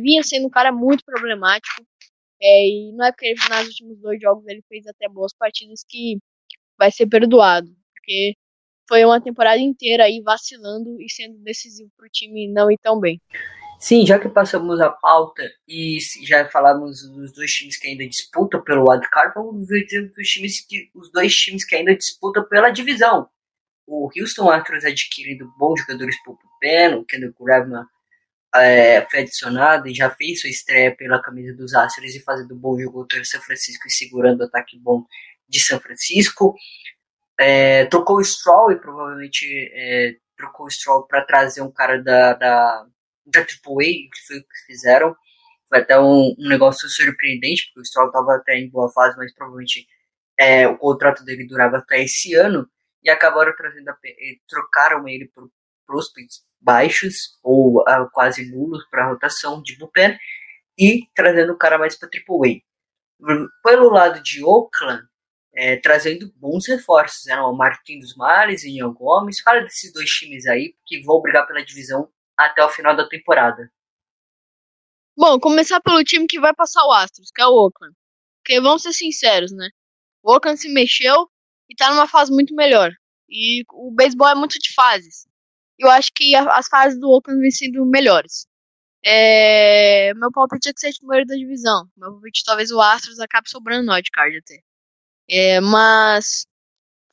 Vinha 0.00 0.22
sendo 0.22 0.46
um 0.46 0.50
cara 0.50 0.72
muito 0.72 1.04
problemático. 1.04 1.84
É, 2.42 2.66
e 2.66 2.92
não 2.92 3.04
é 3.04 3.12
porque 3.12 3.26
ele, 3.26 3.40
nos 3.48 3.68
últimos 3.68 3.98
dois 4.00 4.20
jogos 4.20 4.46
ele 4.46 4.62
fez 4.68 4.86
até 4.86 5.08
boas 5.08 5.32
partidas 5.34 5.84
que 5.86 6.18
vai 6.78 6.90
ser 6.90 7.06
perdoado. 7.06 7.68
Porque 7.92 8.34
foi 8.88 9.04
uma 9.04 9.20
temporada 9.20 9.60
inteira 9.60 10.04
aí 10.04 10.20
vacilando 10.20 11.00
e 11.00 11.08
sendo 11.08 11.38
decisivo 11.38 11.90
para 11.96 12.06
o 12.06 12.10
time 12.10 12.48
não 12.48 12.70
ir 12.70 12.78
tão 12.82 12.98
bem. 12.98 13.20
Sim, 13.78 14.04
já 14.04 14.18
que 14.18 14.28
passamos 14.28 14.78
a 14.78 14.90
pauta 14.90 15.42
e 15.66 15.98
já 16.22 16.46
falamos 16.50 17.08
dos 17.08 17.32
dois 17.32 17.50
times 17.50 17.78
que 17.78 17.86
ainda 17.88 18.06
disputam 18.06 18.62
pelo 18.62 18.90
wildcard, 18.90 19.32
vamos 19.34 19.66
ver 19.66 19.86
os, 20.18 20.28
times 20.28 20.60
que, 20.66 20.90
os 20.94 21.10
dois 21.10 21.34
times 21.34 21.64
que 21.64 21.76
ainda 21.76 21.96
disputam 21.96 22.46
pela 22.46 22.68
divisão. 22.68 23.26
O 23.92 24.08
Houston 24.16 24.48
Astros 24.48 24.84
adquirindo 24.84 25.52
bons 25.58 25.80
jogadores 25.80 26.14
por 26.22 26.38
Pen, 26.60 26.94
o 26.94 27.04
Kendall 27.04 27.34
Graveman 27.40 27.84
é, 28.54 29.04
foi 29.10 29.20
adicionado 29.20 29.88
e 29.88 29.94
já 29.94 30.08
fez 30.10 30.40
sua 30.40 30.48
estreia 30.48 30.94
pela 30.94 31.20
camisa 31.20 31.56
dos 31.56 31.74
Astros 31.74 32.14
e 32.14 32.22
fazendo 32.22 32.54
bom 32.54 32.78
jogo 32.78 33.00
contra 33.00 33.24
São 33.24 33.40
Francisco 33.40 33.88
e 33.88 33.90
segurando 33.90 34.42
o 34.42 34.44
ataque 34.44 34.78
bom 34.78 35.04
de 35.48 35.58
São 35.58 35.80
Francisco. 35.80 36.54
É, 37.36 37.86
trocou 37.86 38.18
o 38.18 38.24
Stroll 38.24 38.70
e 38.70 38.80
provavelmente 38.80 39.44
é, 39.74 40.14
trocou 40.36 40.66
o 40.66 40.70
Stroll 40.70 41.08
para 41.08 41.24
trazer 41.24 41.60
um 41.62 41.72
cara 41.72 42.00
da, 42.00 42.34
da, 42.34 42.86
da 43.26 43.40
AAA, 43.40 44.06
que 44.12 44.26
foi 44.28 44.38
o 44.38 44.42
que 44.42 44.66
fizeram. 44.66 45.16
Foi 45.68 45.80
até 45.80 45.98
um, 45.98 46.32
um 46.38 46.48
negócio 46.48 46.88
surpreendente, 46.88 47.66
porque 47.66 47.80
o 47.80 47.84
Stroll 47.84 48.06
estava 48.06 48.36
até 48.36 48.56
em 48.56 48.70
boa 48.70 48.88
fase, 48.92 49.16
mas 49.16 49.34
provavelmente 49.34 49.84
é, 50.38 50.68
o 50.68 50.78
contrato 50.78 51.24
dele 51.24 51.44
durava 51.44 51.78
até 51.78 52.04
esse 52.04 52.34
ano. 52.34 52.70
E 53.02 53.10
acabaram 53.10 53.54
trazendo 53.56 53.88
a, 53.88 53.96
trocaram 54.48 55.08
ele 55.08 55.28
por 55.28 55.50
prospects 55.86 56.42
baixos 56.60 57.38
ou 57.42 57.80
uh, 57.80 58.10
quase 58.12 58.50
nulos 58.50 58.86
para 58.90 59.08
rotação 59.08 59.62
de 59.62 59.76
bullpen 59.78 60.18
e 60.78 61.08
trazendo 61.14 61.52
o 61.52 61.58
cara 61.58 61.78
mais 61.78 61.96
para 61.96 62.08
AAA. 62.08 62.60
Pelo 63.62 63.90
lado 63.90 64.22
de 64.22 64.42
Oakland, 64.44 65.02
é, 65.54 65.76
trazendo 65.76 66.32
bons 66.36 66.66
reforços, 66.66 67.24
né? 67.26 67.38
o 67.40 67.52
Marquinhos 67.52 68.14
Males 68.16 68.62
e 68.64 68.76
Ian 68.76 68.92
Gomes. 68.92 69.40
Fala 69.40 69.62
desses 69.62 69.92
dois 69.92 70.08
times 70.10 70.46
aí 70.46 70.74
que 70.86 71.02
vão 71.02 71.20
brigar 71.20 71.46
pela 71.46 71.64
divisão 71.64 72.10
até 72.36 72.64
o 72.64 72.68
final 72.68 72.96
da 72.96 73.08
temporada. 73.08 73.70
Bom, 75.16 75.38
começar 75.38 75.80
pelo 75.80 76.02
time 76.04 76.26
que 76.26 76.40
vai 76.40 76.54
passar 76.54 76.84
o 76.86 76.92
Astros, 76.92 77.30
que 77.34 77.42
é 77.42 77.46
o 77.46 77.52
Oakland. 77.52 77.94
Porque 78.42 78.60
vamos 78.60 78.82
ser 78.82 78.92
sinceros, 78.92 79.52
né? 79.52 79.68
O 80.22 80.32
Oakland 80.32 80.58
se 80.58 80.72
mexeu 80.72 81.28
e 81.70 81.74
tá 81.76 81.90
numa 81.90 82.08
fase 82.08 82.32
muito 82.32 82.54
melhor. 82.54 82.90
E 83.28 83.62
o 83.72 83.92
beisebol 83.92 84.28
é 84.28 84.34
muito 84.34 84.58
de 84.58 84.74
fases 84.74 85.30
eu 85.80 85.90
acho 85.90 86.12
que 86.14 86.34
a, 86.36 86.42
as 86.56 86.68
fases 86.68 87.00
do 87.00 87.08
Oakland 87.10 87.40
vêm 87.40 87.50
sendo 87.50 87.84
melhores. 87.86 88.46
É, 89.02 90.12
meu 90.14 90.30
palpite 90.30 90.68
é 90.68 90.72
que 90.74 90.80
seja 90.80 90.98
o 90.98 91.00
primeiro 91.00 91.26
da 91.26 91.34
divisão. 91.34 91.88
Meu 91.96 92.12
palpite 92.12 92.44
talvez 92.44 92.70
o 92.70 92.80
Astros 92.80 93.18
acabe 93.18 93.48
sobrando 93.48 93.86
no 93.86 93.92
wildcard 93.92 94.36
até. 94.36 94.62
É, 95.28 95.60
mas. 95.60 96.46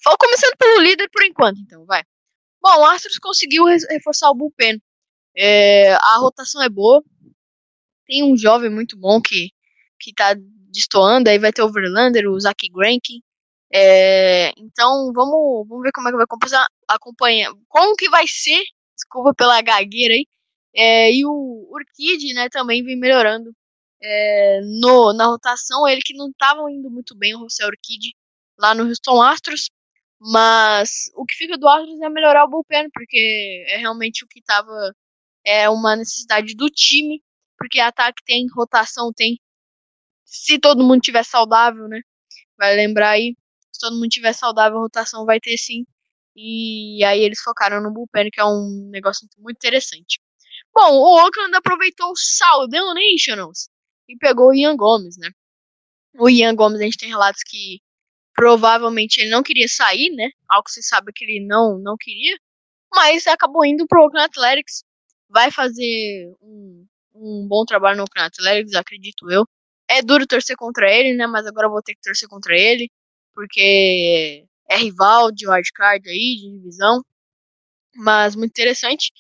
Vou 0.03 0.17
começando 0.17 0.55
pelo 0.57 0.81
líder 0.81 1.09
por 1.09 1.23
enquanto, 1.23 1.59
então, 1.59 1.85
vai. 1.85 2.03
Bom, 2.61 2.81
o 2.81 2.85
Astros 2.85 3.17
conseguiu 3.17 3.65
reforçar 3.65 4.29
o 4.29 4.35
bullpen. 4.35 4.81
É, 5.35 5.93
a 5.93 6.17
rotação 6.17 6.61
é 6.61 6.69
boa. 6.69 7.01
Tem 8.05 8.23
um 8.23 8.37
jovem 8.37 8.69
muito 8.69 8.97
bom 8.97 9.21
que, 9.21 9.49
que 9.99 10.13
tá 10.13 10.35
destoando. 10.71 11.29
Aí 11.29 11.39
vai 11.39 11.53
ter 11.53 11.63
o 11.63 11.71
Verlander, 11.71 12.29
o 12.29 12.39
Zach 12.39 12.57
Greinke. 12.69 13.23
É, 13.73 14.49
então, 14.57 15.11
vamos, 15.13 15.67
vamos 15.67 15.83
ver 15.83 15.91
como 15.91 16.07
é 16.07 16.11
que 16.11 16.17
vai 16.17 16.25
acompanhar. 16.87 17.51
Como 17.67 17.95
que 17.95 18.09
vai 18.09 18.25
ser, 18.27 18.63
desculpa 18.95 19.33
pela 19.35 19.61
gagueira 19.61 20.13
aí. 20.13 20.25
É, 20.75 21.11
e 21.13 21.25
o 21.25 21.67
Urquid, 21.71 22.33
né, 22.33 22.49
também 22.49 22.83
vem 22.83 22.97
melhorando 22.97 23.51
é, 24.01 24.61
no, 24.81 25.13
na 25.13 25.25
rotação. 25.27 25.87
Ele 25.87 26.01
que 26.01 26.13
não 26.15 26.29
estava 26.29 26.61
indo 26.71 26.89
muito 26.89 27.15
bem, 27.17 27.35
o 27.35 27.39
José 27.49 27.65
Urquid, 27.65 28.13
lá 28.59 28.75
no 28.75 28.85
Houston 28.87 29.21
Astros. 29.21 29.69
Mas 30.19 31.11
o 31.15 31.25
que 31.25 31.35
fica 31.35 31.57
do 31.57 31.67
Astros 31.67 32.01
é 32.01 32.09
melhorar 32.09 32.45
o 32.45 32.49
bullpen, 32.49 32.89
porque 32.91 33.65
é 33.69 33.77
realmente 33.77 34.23
o 34.23 34.27
que 34.27 34.39
estava 34.39 34.93
é 35.45 35.69
uma 35.69 35.95
necessidade 35.95 36.55
do 36.55 36.69
time, 36.69 37.23
porque 37.57 37.79
ataque 37.79 38.23
tem, 38.25 38.47
rotação 38.53 39.13
tem. 39.13 39.39
Se 40.25 40.59
todo 40.59 40.83
mundo 40.83 41.01
tiver 41.01 41.23
saudável, 41.23 41.87
né? 41.87 42.01
Vai 42.57 42.75
lembrar 42.75 43.11
aí, 43.11 43.35
se 43.77 43.79
todo 43.79 43.95
mundo 43.95 44.09
tiver 44.09 44.33
saudável, 44.33 44.79
a 44.79 44.81
rotação 44.81 45.25
vai 45.25 45.39
ter 45.39 45.57
sim. 45.57 45.85
E 46.35 47.03
aí 47.03 47.21
eles 47.21 47.39
focaram 47.41 47.81
no 47.81 47.91
bullpen, 47.91 48.29
que 48.31 48.39
é 48.39 48.45
um 48.45 48.89
negócio 48.91 49.27
muito 49.37 49.57
interessante. 49.57 50.19
Bom, 50.73 50.93
o 50.93 51.17
Oakland 51.25 51.55
aproveitou 51.55 52.11
o 52.11 52.15
Saldão 52.15 52.93
Nationals 52.93 53.69
e 54.09 54.17
pegou 54.17 54.49
o 54.49 54.53
Ian 54.53 54.75
Gomes, 54.75 55.17
né? 55.17 55.29
O 56.19 56.29
Ian 56.29 56.55
Gomes, 56.55 56.79
a 56.81 56.83
gente 56.83 56.97
tem 56.97 57.09
relatos 57.09 57.41
que 57.43 57.79
provavelmente 58.35 59.19
ele 59.19 59.31
não 59.31 59.43
queria 59.43 59.67
sair, 59.67 60.11
né? 60.15 60.29
Algo 60.49 60.65
que 60.65 60.71
se 60.73 60.83
sabe 60.83 61.11
que 61.13 61.25
ele 61.25 61.45
não, 61.45 61.79
não 61.79 61.95
queria. 61.99 62.37
Mas 62.93 63.27
acabou 63.27 63.65
indo 63.65 63.87
pro 63.87 64.03
Oakland 64.03 64.27
Athletics. 64.27 64.83
Vai 65.29 65.51
fazer 65.51 66.33
um, 66.41 66.85
um 67.15 67.47
bom 67.47 67.65
trabalho 67.65 67.97
no 67.97 68.03
Oakland 68.03 68.27
Athletics, 68.27 68.75
acredito 68.75 69.29
eu. 69.31 69.45
É 69.89 70.01
duro 70.01 70.27
torcer 70.27 70.55
contra 70.57 70.91
ele, 70.91 71.15
né? 71.15 71.27
Mas 71.27 71.47
agora 71.47 71.69
vou 71.69 71.81
ter 71.81 71.95
que 71.95 72.01
torcer 72.01 72.29
contra 72.29 72.55
ele. 72.57 72.89
Porque 73.37 74.47
é 74.67 74.77
rival 74.77 75.31
de 75.31 75.47
wildcard 75.47 76.09
aí, 76.09 76.37
de 76.41 76.57
divisão. 76.57 77.03
Mas 77.93 78.35
muito 78.35 78.49
interessante. 78.49 79.11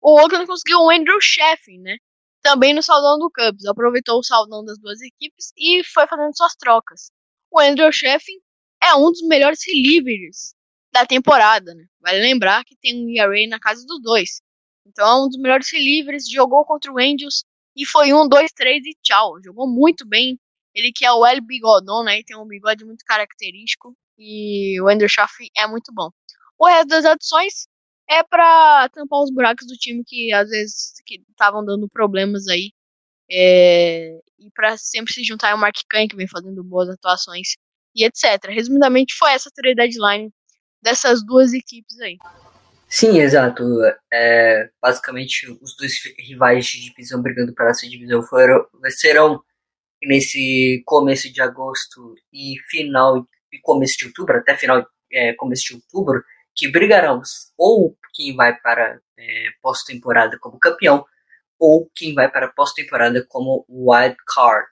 O 0.00 0.18
Oakland 0.18 0.46
conseguiu 0.46 0.78
o 0.78 0.90
Andrew 0.90 1.20
Sheffin, 1.20 1.78
né? 1.82 1.98
Também 2.40 2.72
no 2.72 2.82
saldão 2.82 3.18
do 3.18 3.30
Cubs. 3.30 3.66
Aproveitou 3.66 4.18
o 4.18 4.22
saldão 4.22 4.64
das 4.64 4.78
duas 4.78 4.98
equipes 5.02 5.52
e 5.58 5.84
foi 5.84 6.06
fazendo 6.06 6.34
suas 6.34 6.56
trocas. 6.56 7.10
O 7.50 7.60
Andrew 7.60 7.92
Sheffin 7.92 8.40
é 8.82 8.94
um 8.94 9.10
dos 9.10 9.20
melhores 9.28 9.60
relievers 9.66 10.54
da 10.90 11.04
temporada, 11.04 11.74
né? 11.74 11.84
Vale 12.00 12.20
lembrar 12.20 12.64
que 12.64 12.74
tem 12.76 12.94
um 12.96 13.10
ERA 13.10 13.46
na 13.46 13.60
casa 13.60 13.84
dos 13.84 14.00
dois. 14.00 14.40
Então 14.86 15.06
é 15.06 15.22
um 15.22 15.28
dos 15.28 15.38
melhores 15.38 15.70
relievers, 15.70 16.30
jogou 16.30 16.64
contra 16.64 16.90
o 16.90 16.98
Angels 16.98 17.44
e 17.76 17.84
foi 17.84 18.14
um, 18.14 18.26
dois, 18.26 18.50
três 18.52 18.82
e 18.86 18.96
tchau. 19.02 19.34
Jogou 19.44 19.68
muito 19.68 20.08
bem. 20.08 20.40
Ele 20.76 20.92
que 20.92 21.06
é 21.06 21.10
o 21.10 21.26
El 21.26 21.40
Bigodon, 21.40 22.04
né? 22.04 22.22
Tem 22.22 22.36
um 22.36 22.46
bigode 22.46 22.84
muito 22.84 23.02
característico 23.06 23.96
e 24.18 24.78
o 24.82 24.88
Andrew 24.88 25.08
é 25.56 25.66
muito 25.66 25.90
bom. 25.90 26.10
O 26.58 26.66
resto 26.66 26.88
das 26.88 27.06
adições 27.06 27.66
é 28.08 28.22
para 28.22 28.86
tampar 28.90 29.22
os 29.22 29.30
buracos 29.30 29.66
do 29.66 29.74
time 29.74 30.04
que 30.06 30.30
às 30.34 30.50
vezes 30.50 30.92
estavam 31.30 31.64
dando 31.64 31.88
problemas 31.88 32.46
aí. 32.46 32.72
É, 33.30 34.20
e 34.38 34.50
para 34.54 34.76
sempre 34.76 35.14
se 35.14 35.24
juntar 35.24 35.52
ao 35.52 35.58
Mark 35.58 35.76
Kahn, 35.88 36.06
que 36.06 36.14
vem 36.14 36.28
fazendo 36.28 36.62
boas 36.62 36.90
atuações 36.90 37.56
e 37.94 38.04
etc. 38.04 38.44
Resumidamente, 38.50 39.14
foi 39.18 39.32
essa 39.32 39.50
trade 39.54 39.76
deadline 39.76 40.30
dessas 40.82 41.24
duas 41.24 41.54
equipes 41.54 41.98
aí. 42.00 42.18
Sim, 42.86 43.18
exato. 43.18 43.64
É, 44.12 44.68
basicamente, 44.80 45.50
os 45.62 45.74
dois 45.74 45.94
rivais 46.18 46.66
de 46.66 46.82
divisão 46.82 47.22
brigando 47.22 47.54
para 47.54 47.70
essa 47.70 47.88
divisão 47.88 48.22
foram, 48.22 48.64
serão 48.90 49.42
nesse 50.02 50.82
começo 50.84 51.32
de 51.32 51.40
agosto 51.40 52.14
e 52.32 52.56
final 52.68 53.26
e 53.52 53.58
começo 53.60 53.96
de 53.98 54.06
outubro, 54.06 54.36
até 54.36 54.56
final 54.56 54.86
é, 55.12 55.32
começo 55.34 55.64
de 55.66 55.74
outubro, 55.74 56.22
que 56.54 56.68
brigarão 56.68 57.20
ou 57.56 57.96
quem 58.14 58.34
vai 58.34 58.56
para 58.56 59.00
é, 59.18 59.46
pós-temporada 59.62 60.38
como 60.38 60.58
campeão 60.58 61.04
ou 61.58 61.90
quem 61.94 62.14
vai 62.14 62.30
para 62.30 62.48
pós-temporada 62.48 63.24
como 63.28 63.64
wild 63.68 64.16
card. 64.26 64.68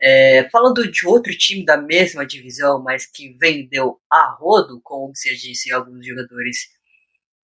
É, 0.00 0.48
falando 0.50 0.90
de 0.90 1.06
outro 1.06 1.32
time 1.36 1.64
da 1.64 1.76
mesma 1.76 2.26
divisão, 2.26 2.82
mas 2.82 3.06
que 3.06 3.32
vendeu 3.38 3.98
a 4.10 4.36
rodo, 4.38 4.80
como 4.82 5.14
você 5.14 5.34
disse, 5.34 5.72
alguns 5.72 6.04
jogadores, 6.04 6.68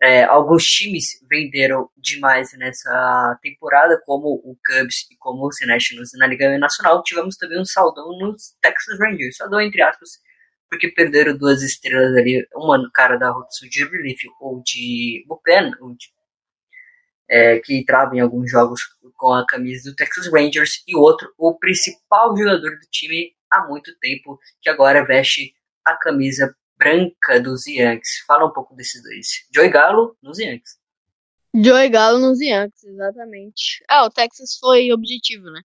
é, 0.03 0.25
alguns 0.25 0.65
times 0.65 1.05
venderam 1.29 1.91
demais 1.97 2.53
nessa 2.57 3.39
temporada, 3.43 4.01
como 4.07 4.29
o 4.29 4.57
Cubs 4.65 5.07
e 5.11 5.17
como 5.19 5.47
o 5.47 5.67
Nationals 5.67 6.11
na 6.15 6.27
Liga 6.27 6.59
Nacional. 6.59 7.03
Tivemos 7.03 7.37
também 7.37 7.61
um 7.61 7.65
saldão 7.65 8.19
nos 8.19 8.55
Texas 8.63 8.99
Rangers, 8.99 9.37
saldão 9.37 9.61
entre 9.61 9.83
aspas, 9.83 10.11
porque 10.71 10.89
perderam 10.89 11.37
duas 11.37 11.63
estrelas 11.63 12.17
ali, 12.17 12.47
uma 12.55 12.79
no 12.79 12.91
cara 12.91 13.19
da 13.19 13.31
rotação 13.31 13.69
de 13.69 13.85
relief 13.85 14.23
ou 14.41 14.63
de 14.63 15.25
bullpen, 15.29 15.73
ou 15.81 15.95
de 15.95 16.07
é, 17.29 17.59
que 17.61 17.79
entrava 17.79 18.17
em 18.17 18.21
alguns 18.21 18.51
jogos 18.51 18.81
com 19.17 19.33
a 19.33 19.47
camisa 19.47 19.91
do 19.91 19.97
Texas 19.97 20.33
Rangers, 20.33 20.83
e 20.89 20.97
outro, 20.97 21.33
o 21.37 21.59
principal 21.59 22.35
jogador 22.37 22.71
do 22.71 22.91
time 22.91 23.33
há 23.51 23.67
muito 23.69 23.95
tempo, 23.99 24.39
que 24.63 24.71
agora 24.71 25.05
veste 25.05 25.55
a 25.85 25.95
camisa 25.97 26.55
branca 26.81 27.39
dos 27.39 27.67
Yankees. 27.67 28.25
Fala 28.27 28.47
um 28.47 28.53
pouco 28.53 28.75
desses 28.75 29.03
dois. 29.03 29.27
Joey 29.55 29.69
Galo 29.69 30.17
nos 30.23 30.39
Yankees. 30.39 30.79
Joey 31.55 31.91
Galo 31.91 32.19
nos 32.19 32.41
Yankees, 32.41 32.83
exatamente. 32.85 33.85
É, 33.89 34.01
o 34.01 34.11
Texas 34.11 34.57
foi 34.59 34.91
objetivo, 34.91 35.45
né? 35.45 35.61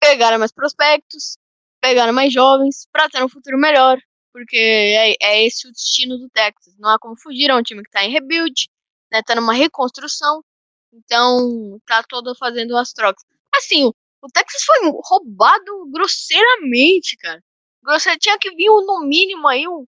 Pegaram 0.00 0.38
mais 0.38 0.52
prospectos, 0.52 1.36
pegaram 1.80 2.12
mais 2.12 2.32
jovens, 2.32 2.88
para 2.90 3.08
ter 3.10 3.22
um 3.22 3.28
futuro 3.28 3.58
melhor, 3.58 3.98
porque 4.32 4.56
é, 4.56 5.14
é 5.20 5.46
esse 5.46 5.68
o 5.68 5.72
destino 5.72 6.16
do 6.16 6.30
Texas. 6.30 6.74
Não 6.78 6.88
há 6.88 6.98
como 6.98 7.20
fugir, 7.20 7.50
é 7.50 7.54
um 7.54 7.62
time 7.62 7.82
que 7.82 7.90
tá 7.90 8.04
em 8.04 8.10
rebuild, 8.10 8.68
né? 9.12 9.22
Tá 9.22 9.34
numa 9.34 9.52
reconstrução, 9.52 10.42
então, 10.92 11.78
tá 11.86 12.02
todo 12.08 12.34
fazendo 12.36 12.76
as 12.76 12.92
trocas. 12.92 13.22
Assim, 13.54 13.86
o 14.22 14.28
Texas 14.32 14.62
foi 14.64 14.76
roubado 15.04 15.90
grosseiramente, 15.90 17.16
cara. 17.18 17.42
Grosseiro, 17.82 18.18
tinha 18.18 18.38
que 18.38 18.50
vir 18.54 18.68
no 18.68 19.00
mínimo 19.06 19.46
aí, 19.48 19.68
um, 19.68 19.84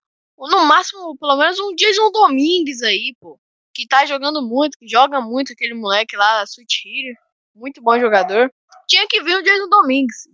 no 0.48 0.64
máximo, 0.64 1.16
pelo 1.18 1.36
menos 1.36 1.58
um 1.58 1.74
Jason 1.74 2.10
Domingues 2.10 2.82
aí, 2.82 3.14
pô. 3.20 3.38
Que 3.74 3.86
tá 3.86 4.04
jogando 4.06 4.42
muito, 4.42 4.78
que 4.78 4.88
joga 4.88 5.20
muito 5.20 5.52
aquele 5.52 5.74
moleque 5.74 6.16
lá, 6.16 6.42
Sweet. 6.44 7.14
Muito 7.54 7.82
bom 7.82 7.98
jogador. 7.98 8.52
Tinha 8.88 9.06
que 9.08 9.22
vir 9.22 9.36
o 9.36 9.42
Jason 9.42 9.68
Domingues. 9.68 10.28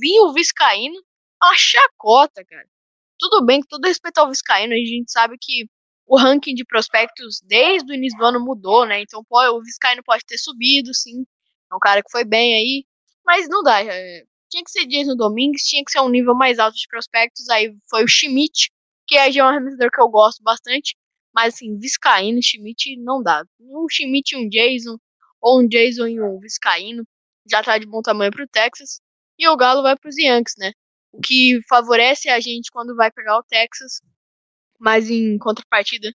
Vinha 0.00 0.22
o 0.24 0.32
Viscaíno, 0.32 1.00
uma 1.42 1.56
chacota, 1.56 2.44
cara. 2.44 2.66
Tudo 3.18 3.44
bem, 3.44 3.60
com 3.60 3.68
todo 3.68 3.86
respeito 3.86 4.18
ao 4.18 4.28
Viscaíno, 4.28 4.74
a 4.74 4.76
gente 4.76 5.10
sabe 5.10 5.36
que 5.40 5.68
o 6.06 6.16
ranking 6.16 6.54
de 6.54 6.64
prospectos 6.64 7.40
desde 7.44 7.92
o 7.92 7.94
início 7.94 8.18
do 8.18 8.24
ano 8.24 8.40
mudou, 8.40 8.86
né? 8.86 9.00
Então 9.02 9.22
pô, 9.28 9.38
o 9.50 9.62
Vizcaíno 9.62 10.02
pode 10.02 10.24
ter 10.26 10.38
subido, 10.38 10.94
sim. 10.94 11.24
É 11.70 11.74
um 11.74 11.78
cara 11.78 12.02
que 12.02 12.10
foi 12.10 12.24
bem 12.24 12.56
aí. 12.56 12.84
Mas 13.24 13.48
não 13.48 13.62
dá. 13.62 13.82
É, 13.84 14.24
tinha 14.50 14.64
que 14.64 14.70
ser 14.70 14.86
Jason 14.86 15.14
Domingues, 15.14 15.62
tinha 15.62 15.84
que 15.84 15.90
ser 15.90 16.00
um 16.00 16.08
nível 16.08 16.34
mais 16.34 16.58
alto 16.58 16.76
de 16.76 16.88
prospectos. 16.88 17.48
Aí 17.50 17.74
foi 17.90 18.04
o 18.04 18.08
Schmidt, 18.08 18.70
que 19.08 19.16
é 19.16 19.32
já 19.32 19.44
um 19.44 19.48
arremessador 19.48 19.90
que 19.90 20.00
eu 20.00 20.08
gosto 20.08 20.42
bastante. 20.42 20.96
Mas 21.34 21.54
assim, 21.54 21.78
Vizcaíno, 21.78 22.40
Schmidt 22.42 22.96
não 22.98 23.22
dá. 23.22 23.44
Um 23.60 23.86
Schmidt 23.90 24.34
e 24.34 24.38
um 24.38 24.48
Jason, 24.48 24.98
ou 25.40 25.60
um 25.60 25.68
Jason 25.68 26.06
e 26.06 26.20
um 26.20 26.38
Vizcaíno, 26.40 27.04
já 27.50 27.62
tá 27.62 27.78
de 27.78 27.86
bom 27.86 28.02
tamanho 28.02 28.32
pro 28.32 28.46
Texas. 28.48 29.00
E 29.38 29.48
o 29.48 29.56
Galo 29.56 29.82
vai 29.82 29.96
pros 29.96 30.16
Yankees, 30.18 30.54
né? 30.58 30.72
O 31.12 31.20
que 31.20 31.60
favorece 31.68 32.28
a 32.28 32.40
gente 32.40 32.70
quando 32.70 32.94
vai 32.94 33.10
pegar 33.10 33.38
o 33.38 33.42
Texas 33.42 34.00
mas 34.78 35.10
em 35.10 35.36
contrapartida 35.38 36.12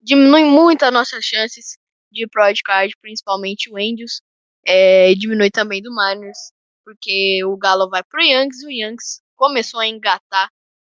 diminui 0.00 0.44
muito 0.44 0.84
as 0.84 0.92
nossas 0.92 1.24
chances 1.24 1.76
de 2.10 2.26
pro 2.28 2.42
card, 2.64 2.94
principalmente 3.02 3.70
o 3.70 3.76
Angels, 3.76 4.22
é, 4.66 5.14
diminui 5.14 5.50
também 5.50 5.82
do 5.82 5.90
Miners, 5.94 6.38
porque 6.84 7.44
o 7.44 7.56
Galo 7.56 7.90
vai 7.90 8.02
pro 8.02 8.22
Yankees 8.22 8.62
e 8.62 8.66
o 8.66 8.70
Yankees 8.70 9.20
começou 9.36 9.80
a 9.80 9.86
engatar 9.86 10.48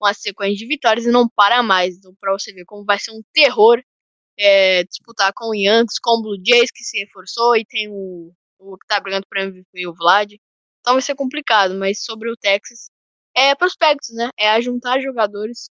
uma 0.01 0.15
sequência 0.15 0.57
de 0.57 0.67
vitórias 0.67 1.07
e 1.07 1.11
não 1.11 1.29
para 1.29 1.63
mais. 1.63 1.97
Então, 1.97 2.15
para 2.21 2.33
você 2.33 2.53
ver 2.53 2.65
como 2.65 2.85
vai 2.85 2.99
ser 2.99 3.13
um 3.13 3.23
terror 3.33 3.83
é, 4.39 4.85
disputar 4.85 5.33
com 5.35 5.51
o 5.51 5.55
Yankees, 5.55 5.99
com 5.99 6.13
o 6.19 6.23
Blue 6.23 6.43
Jays 6.45 6.71
que 6.71 6.83
se 6.83 6.99
reforçou 7.01 7.57
e 7.57 7.65
tem 7.65 7.89
o, 7.91 8.33
o 8.59 8.79
que 8.79 8.87
tá 8.87 8.99
brigando 9.01 9.27
para 9.29 9.43
MVP, 9.43 9.87
o 9.87 9.95
Vlad. 9.95 10.33
Então 10.81 10.95
vai 10.95 11.03
ser 11.03 11.15
complicado, 11.15 11.75
mas 11.75 12.03
sobre 12.03 12.31
o 12.31 12.37
Texas, 12.37 12.91
é 13.37 13.55
prospectos, 13.55 14.11
né? 14.15 14.31
É 14.39 14.51
ajuntar 14.51 15.01
jogadores 15.01 15.69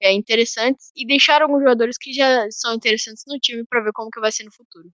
é, 0.00 0.12
interessantes 0.12 0.90
e 0.96 1.06
deixar 1.06 1.42
alguns 1.42 1.60
jogadores 1.60 1.96
que 1.98 2.12
já 2.12 2.46
são 2.50 2.74
interessantes 2.74 3.24
no 3.26 3.38
time 3.38 3.64
para 3.68 3.82
ver 3.82 3.92
como 3.92 4.10
que 4.10 4.20
vai 4.20 4.32
ser 4.32 4.44
no 4.44 4.52
futuro. 4.52 4.88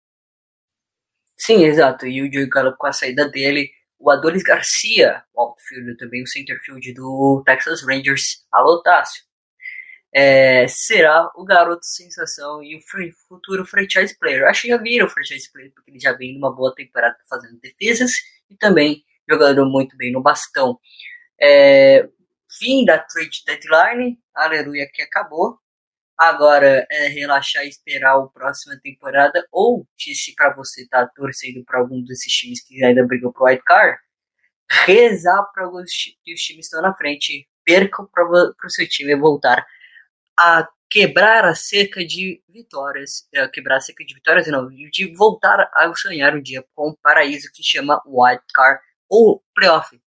Sim, 1.37 1.65
exato. 1.65 2.07
E 2.07 2.23
o 2.23 2.33
Joey 2.33 2.49
Gallup 2.49 2.77
com 2.79 2.87
a 2.87 2.93
saída 2.93 3.29
dele, 3.29 3.71
o 4.03 4.11
Adolis 4.11 4.43
Garcia, 4.43 5.23
o 5.33 5.41
outfielder 5.43 5.97
também, 5.97 6.23
o 6.23 6.27
centerfield 6.27 6.93
do 6.93 7.43
Texas 7.47 7.83
Rangers, 7.87 8.45
alô 8.53 8.83
Tássio. 8.83 9.23
é, 10.15 10.67
será 10.69 11.31
o 11.37 11.45
garoto 11.45 11.87
sensação 11.87 12.63
e 12.63 12.77
o 12.77 12.81
futuro 13.29 13.65
franchise 13.65 14.17
player. 14.19 14.47
Acho 14.47 14.63
que 14.63 14.69
já 14.69 14.77
viram 14.77 15.07
o 15.07 15.11
franchise 15.11 15.51
player, 15.51 15.73
porque 15.75 15.91
ele 15.91 16.01
já 16.01 16.13
vem 16.13 16.35
numa 16.35 16.55
boa 16.55 16.75
temporada 16.75 17.17
fazendo 17.29 17.59
defesas 17.61 18.13
e 18.51 18.57
também 18.57 19.05
jogando 19.29 19.65
muito 19.67 19.97
bem 19.97 20.13
no 20.13 20.21
bastão. 20.23 20.79
É, 21.41 22.09
fim 22.59 22.85
da 22.85 22.99
trade 22.99 23.43
deadline, 23.47 24.19
aleluia 24.35 24.89
que 24.93 25.03
acabou. 25.03 25.59
Agora 26.23 26.87
é 26.89 27.09
relaxar 27.09 27.65
e 27.65 27.69
esperar 27.69 28.17
a 28.17 28.27
próxima 28.29 28.79
temporada, 28.81 29.45
ou 29.51 29.85
se 29.99 30.33
para 30.37 30.55
você 30.55 30.87
tá 30.87 31.05
torcendo 31.05 31.65
para 31.65 31.81
algum 31.81 32.01
desses 32.05 32.33
times 32.33 32.61
que 32.61 32.85
ainda 32.85 33.05
brigam 33.05 33.33
pro 33.33 33.47
white 33.47 33.65
card, 33.65 33.99
rezar 34.71 35.43
para 35.53 35.69
que 36.23 36.33
os 36.33 36.41
times 36.41 36.67
estão 36.67 36.81
na 36.81 36.95
frente 36.95 37.49
percam 37.65 38.07
para 38.07 38.25
o 38.25 38.71
seu 38.71 38.89
time 38.89 39.17
voltar 39.17 39.67
a 40.39 40.69
quebrar 40.89 41.45
a 41.45 41.57
cerca 41.57 42.07
de 42.07 42.41
vitórias, 42.49 43.27
é, 43.35 43.49
quebrar 43.49 43.79
a 43.79 43.81
cerca 43.81 44.05
de 44.05 44.15
vitórias 44.15 44.47
não, 44.47 44.69
de 44.69 45.13
voltar 45.17 45.69
a 45.75 45.93
sonhar 45.97 46.37
um 46.37 46.41
dia 46.41 46.65
com 46.73 46.91
um 46.91 46.97
paraíso 47.03 47.51
que 47.53 47.65
chama 47.65 48.01
White 48.07 48.45
Card 48.55 48.81
ou 49.09 49.43
Playoff. 49.57 50.01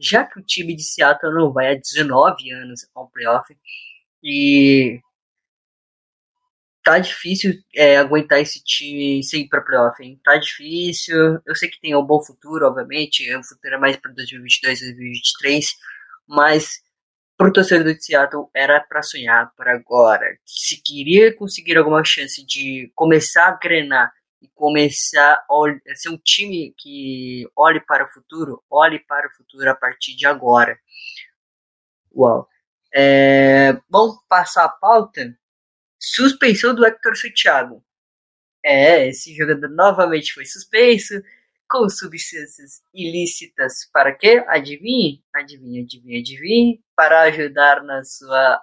Já 0.00 0.24
que 0.24 0.40
o 0.40 0.42
time 0.42 0.74
de 0.74 0.82
Seattle 0.82 1.32
não 1.32 1.52
vai 1.52 1.70
há 1.70 1.74
19 1.76 2.50
anos 2.50 2.88
ao 2.92 3.08
playoff 3.08 3.56
e 4.20 5.00
tá 6.84 6.98
difícil 6.98 7.54
é, 7.74 7.96
aguentar 7.96 8.40
esse 8.40 8.62
time 8.62 9.22
sem 9.24 9.42
ir 9.42 9.48
pra 9.48 9.62
playoff, 9.62 10.00
hein? 10.02 10.20
Tá 10.22 10.36
difícil. 10.36 11.40
Eu 11.46 11.54
sei 11.56 11.68
que 11.68 11.80
tem 11.80 11.96
um 11.96 12.04
bom 12.04 12.22
futuro, 12.22 12.66
obviamente. 12.66 13.34
O 13.34 13.42
futuro 13.42 13.74
é 13.74 13.78
mais 13.78 13.96
para 13.96 14.12
2022, 14.12 14.80
2023. 14.80 15.74
Mas 16.28 16.82
pro 17.36 17.52
torcedor 17.52 17.94
de 17.94 18.04
Seattle 18.04 18.48
era 18.54 18.80
para 18.80 19.02
sonhar 19.02 19.50
para 19.56 19.72
agora. 19.72 20.38
Se 20.44 20.80
queria 20.82 21.34
conseguir 21.34 21.78
alguma 21.78 22.04
chance 22.04 22.44
de 22.44 22.92
começar 22.94 23.48
a 23.48 23.58
grenar 23.58 24.12
e 24.42 24.48
começar 24.54 25.42
a 25.50 25.94
ser 25.96 26.10
um 26.10 26.18
time 26.18 26.74
que 26.78 27.48
olhe 27.56 27.80
para 27.80 28.04
o 28.04 28.08
futuro, 28.08 28.62
olhe 28.70 28.98
para 28.98 29.26
o 29.26 29.32
futuro 29.32 29.70
a 29.70 29.74
partir 29.74 30.14
de 30.14 30.26
agora. 30.26 30.78
Uau. 32.14 32.46
É, 32.94 33.72
vamos 33.90 34.18
passar 34.28 34.66
a 34.66 34.68
pauta. 34.68 35.34
Suspensão 36.12 36.74
do 36.74 36.84
Hector 36.84 37.16
Santiago. 37.16 37.82
É, 38.62 39.08
esse 39.08 39.34
jogador 39.34 39.70
novamente 39.70 40.34
foi 40.34 40.44
suspenso 40.44 41.14
com 41.68 41.88
substâncias 41.88 42.82
ilícitas 42.92 43.88
para 43.92 44.14
quê? 44.14 44.44
Adivinhe? 44.48 45.24
Adivinhe, 45.34 45.82
adivinhe, 45.82 46.20
adivinhe. 46.20 46.84
Para 46.94 47.22
ajudar 47.22 47.82
na 47.82 48.04
sua 48.04 48.62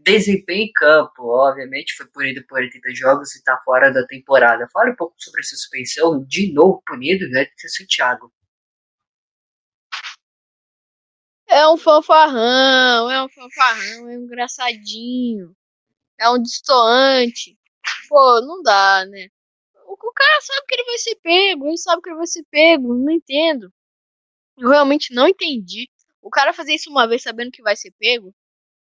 desempenho 0.00 0.64
em 0.64 0.72
campo. 0.72 1.24
Obviamente 1.24 1.94
foi 1.94 2.06
punido 2.06 2.44
por 2.46 2.60
80 2.60 2.94
jogos 2.94 3.34
e 3.34 3.38
está 3.38 3.58
fora 3.64 3.92
da 3.92 4.06
temporada. 4.06 4.66
Fale 4.72 4.92
um 4.92 4.96
pouco 4.96 5.14
sobre 5.18 5.40
a 5.40 5.44
suspensão, 5.44 6.24
de 6.24 6.52
novo 6.52 6.82
punido, 6.86 7.28
né? 7.28 7.46
Santiago. 7.56 8.32
É 11.46 11.66
um 11.68 11.76
fanfarrão, 11.76 13.10
é 13.10 13.22
um 13.22 13.28
fanfarrão, 13.28 14.10
é 14.10 14.18
um 14.18 14.24
engraçadinho, 14.24 15.56
é 16.18 16.30
um 16.30 16.40
distoante. 16.42 17.56
Pô, 18.08 18.40
não 18.42 18.62
dá, 18.62 19.04
né? 19.06 19.28
o 20.08 20.12
cara 20.12 20.40
sabe 20.40 20.66
que 20.66 20.74
ele 20.74 20.84
vai 20.84 20.98
ser 20.98 21.16
pego, 21.16 21.66
ele 21.66 21.76
sabe 21.78 22.02
que 22.02 22.10
ele 22.10 22.16
vai 22.16 22.26
ser 22.26 22.44
pego, 22.50 22.94
não 22.94 23.12
entendo. 23.12 23.72
Eu 24.58 24.68
realmente 24.70 25.14
não 25.14 25.28
entendi. 25.28 25.88
O 26.22 26.30
cara 26.30 26.52
fazer 26.52 26.74
isso 26.74 26.90
uma 26.90 27.06
vez 27.08 27.22
sabendo 27.22 27.50
que 27.50 27.62
vai 27.62 27.76
ser 27.76 27.92
pego, 27.98 28.34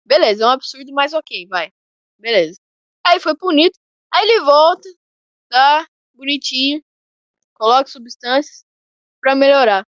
beleza, 0.04 0.44
é 0.44 0.46
um 0.46 0.50
absurdo, 0.50 0.92
mas 0.92 1.12
ok, 1.14 1.46
vai. 1.48 1.72
Beleza. 2.18 2.60
Aí 3.06 3.20
foi 3.20 3.36
punido, 3.36 3.76
aí 4.12 4.28
ele 4.28 4.40
volta, 4.42 4.88
tá, 5.48 5.86
bonitinho, 6.14 6.82
coloca 7.54 7.90
substâncias 7.90 8.64
pra 9.20 9.34
melhorar. 9.34 9.86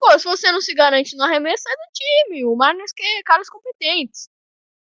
Pô, 0.00 0.18
se 0.18 0.24
você 0.24 0.52
não 0.52 0.60
se 0.60 0.74
garante 0.74 1.16
no 1.16 1.24
arremesso, 1.24 1.64
sai 1.64 1.74
do 1.74 1.92
time. 1.92 2.44
O 2.44 2.56
Mariners 2.56 2.92
quer 2.92 3.22
caras 3.24 3.48
competentes. 3.50 4.28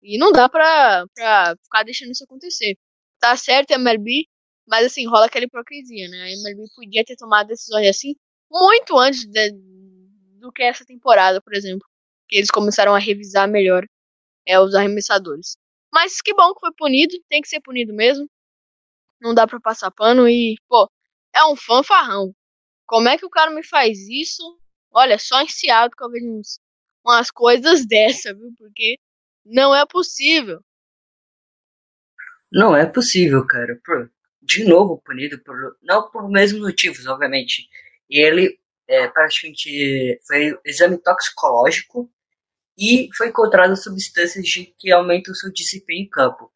E 0.03 0.17
não 0.17 0.31
dá 0.31 0.49
pra, 0.49 1.05
pra 1.15 1.55
ficar 1.63 1.83
deixando 1.83 2.11
isso 2.11 2.23
acontecer. 2.25 2.77
Tá 3.19 3.35
certo, 3.37 3.71
MLB, 3.71 4.27
mas 4.67 4.85
assim, 4.85 5.07
rola 5.07 5.27
aquela 5.27 5.45
hipocrisia, 5.45 6.09
né? 6.09 6.23
A 6.23 6.31
MLB 6.31 6.63
podia 6.75 7.03
ter 7.05 7.15
tomado 7.15 7.47
decisões 7.47 7.87
assim 7.87 8.15
muito 8.51 8.97
antes 8.99 9.25
de, 9.25 9.51
do 10.39 10.51
que 10.51 10.61
essa 10.63 10.85
temporada, 10.85 11.41
por 11.41 11.53
exemplo. 11.53 11.87
Que 12.27 12.37
eles 12.37 12.51
começaram 12.51 12.93
a 12.95 12.99
revisar 12.99 13.47
melhor 13.47 13.85
é, 14.47 14.59
os 14.59 14.75
arremessadores. 14.75 15.57
Mas 15.93 16.21
que 16.21 16.33
bom 16.33 16.53
que 16.53 16.59
foi 16.61 16.71
punido, 16.77 17.15
tem 17.29 17.41
que 17.41 17.47
ser 17.47 17.61
punido 17.61 17.93
mesmo. 17.93 18.27
Não 19.21 19.33
dá 19.33 19.47
pra 19.47 19.59
passar 19.59 19.91
pano 19.91 20.27
e, 20.27 20.55
pô, 20.67 20.89
é 21.33 21.45
um 21.45 21.55
fanfarrão. 21.55 22.33
Como 22.85 23.09
é 23.09 23.17
que 23.17 23.25
o 23.25 23.29
cara 23.29 23.51
me 23.51 23.63
faz 23.65 23.99
isso? 24.09 24.43
Olha, 24.91 25.17
só 25.17 25.45
Seattle 25.47 25.91
que 25.97 26.03
eu 26.03 26.11
vejo 26.11 26.27
uns, 26.27 26.59
umas 27.05 27.31
coisas 27.31 27.85
dessa, 27.87 28.33
viu? 28.33 28.53
Porque 28.57 28.97
não 29.45 29.75
é 29.75 29.85
possível. 29.85 30.59
Não 32.51 32.75
é 32.75 32.85
possível, 32.85 33.45
cara. 33.45 33.79
De 34.41 34.63
novo 34.65 35.01
punido 35.03 35.39
por 35.43 35.55
não 35.81 36.09
por 36.11 36.29
mesmos 36.29 36.61
motivos, 36.61 37.05
obviamente. 37.07 37.67
E 38.09 38.19
ele 38.23 38.59
é, 38.87 39.07
praticamente 39.07 40.19
foi 40.27 40.57
exame 40.65 40.97
toxicológico 40.97 42.09
e 42.77 43.09
foi 43.15 43.27
encontrado 43.27 43.75
substâncias 43.75 44.45
de, 44.45 44.65
que 44.77 44.91
aumentam 44.91 45.33
seu 45.33 45.51
desempenho 45.51 46.03
em 46.03 46.09
campo. 46.09 46.51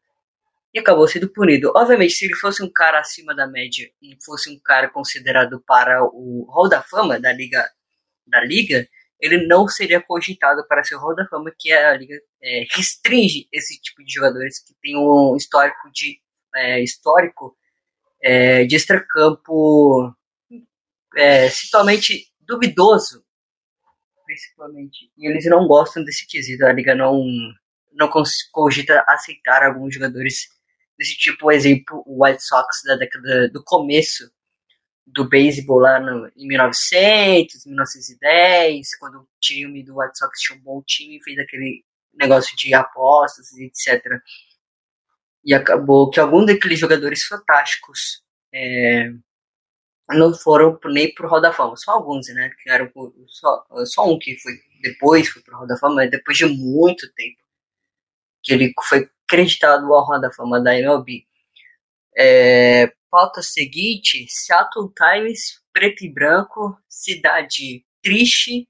E 0.73 0.79
acabou 0.79 1.07
sendo 1.07 1.29
punido. 1.29 1.71
Obviamente, 1.75 2.13
se 2.13 2.25
ele 2.25 2.35
fosse 2.35 2.61
um 2.61 2.71
cara 2.71 2.99
acima 2.99 3.33
da 3.33 3.47
média 3.47 3.89
e 4.01 4.17
fosse 4.23 4.49
um 4.49 4.59
cara 4.59 4.89
considerado 4.89 5.61
para 5.65 6.03
o 6.03 6.45
Hall 6.51 6.69
da 6.69 6.83
Fama 6.83 7.19
da 7.19 7.33
liga, 7.33 7.67
da 8.27 8.43
liga 8.43 8.87
ele 9.19 9.47
não 9.47 9.67
seria 9.67 10.01
cogitado 10.01 10.65
para 10.67 10.83
ser 10.83 10.95
Hall 10.95 11.15
da 11.15 11.27
Fama, 11.27 11.51
que 11.57 11.71
é 11.71 11.87
a 11.87 11.97
liga 11.97 12.15
é, 12.41 12.65
restringe 12.71 13.47
esse 13.51 13.79
tipo 13.81 14.03
de 14.03 14.13
jogadores 14.13 14.59
que 14.59 14.73
tem 14.81 14.95
um 14.95 15.35
histórico 15.35 15.91
de 15.91 16.19
é, 16.55 16.81
histórico 16.81 17.57
é, 18.21 18.65
de 18.65 18.75
extracampo 18.75 20.13
é, 21.15 21.49
totalmente 21.49 22.27
duvidoso, 22.41 23.23
principalmente. 24.25 25.11
E 25.17 25.27
eles 25.27 25.45
não 25.45 25.67
gostam 25.67 26.03
desse 26.03 26.27
quesito. 26.27 26.65
A 26.65 26.73
liga 26.73 26.93
não, 26.93 27.23
não 27.93 28.09
cogita 28.51 29.03
aceitar 29.07 29.63
alguns 29.63 29.93
jogadores 29.93 30.47
desse 30.97 31.17
tipo. 31.17 31.39
Por 31.39 31.53
exemplo, 31.53 32.03
o 32.05 32.23
White 32.23 32.43
Sox 32.43 32.83
da 32.85 32.95
década 32.95 33.49
do 33.49 33.63
começo 33.63 34.31
do 35.07 35.27
beisebol 35.27 35.79
lá 35.79 35.99
no, 35.99 36.31
em 36.35 36.47
1900, 36.47 37.65
1910, 37.65 38.97
quando 38.99 39.19
o 39.19 39.27
time 39.39 39.83
do 39.83 39.97
White 39.97 40.17
Sox 40.17 40.39
tinha 40.39 40.59
um 40.59 40.61
bom 40.61 40.81
time 40.85 41.23
fez 41.23 41.39
aquele 41.39 41.83
negócio 42.13 42.55
de 42.57 42.73
apostas, 42.73 43.51
etc 43.53 44.21
e 45.47 45.53
acabou 45.53 46.09
que 46.09 46.19
alguns 46.19 46.45
daqueles 46.45 46.77
jogadores 46.77 47.23
fantásticos 47.23 48.21
é, 48.53 49.09
não 50.09 50.33
foram 50.33 50.77
nem 50.87 51.13
pro 51.13 51.29
Roda 51.29 51.53
Fama, 51.53 51.77
só 51.77 51.91
alguns, 51.91 52.27
né? 52.27 52.51
Que 52.61 52.69
eram 52.69 52.91
só, 53.27 53.65
só 53.85 54.05
um 54.05 54.19
que 54.19 54.37
foi 54.39 54.51
depois 54.81 55.29
foi 55.29 55.41
pro 55.41 55.57
Roda 55.57 55.77
Fama, 55.77 56.05
depois 56.05 56.37
de 56.37 56.45
muito 56.45 57.11
tempo 57.13 57.37
que 58.43 58.53
ele 58.53 58.73
foi 58.89 59.09
creditado 59.25 59.91
ao 59.93 60.05
Roda 60.05 60.29
Fama 60.31 60.61
da 60.61 60.77
MLB. 60.77 61.25
É, 62.19 62.87
pauta 63.11 63.41
seguinte: 63.43 64.25
Seattle 64.27 64.91
Times, 64.95 65.61
preto 65.71 66.03
e 66.03 66.11
branco, 66.11 66.75
cidade 66.89 67.85
triste 68.01 68.67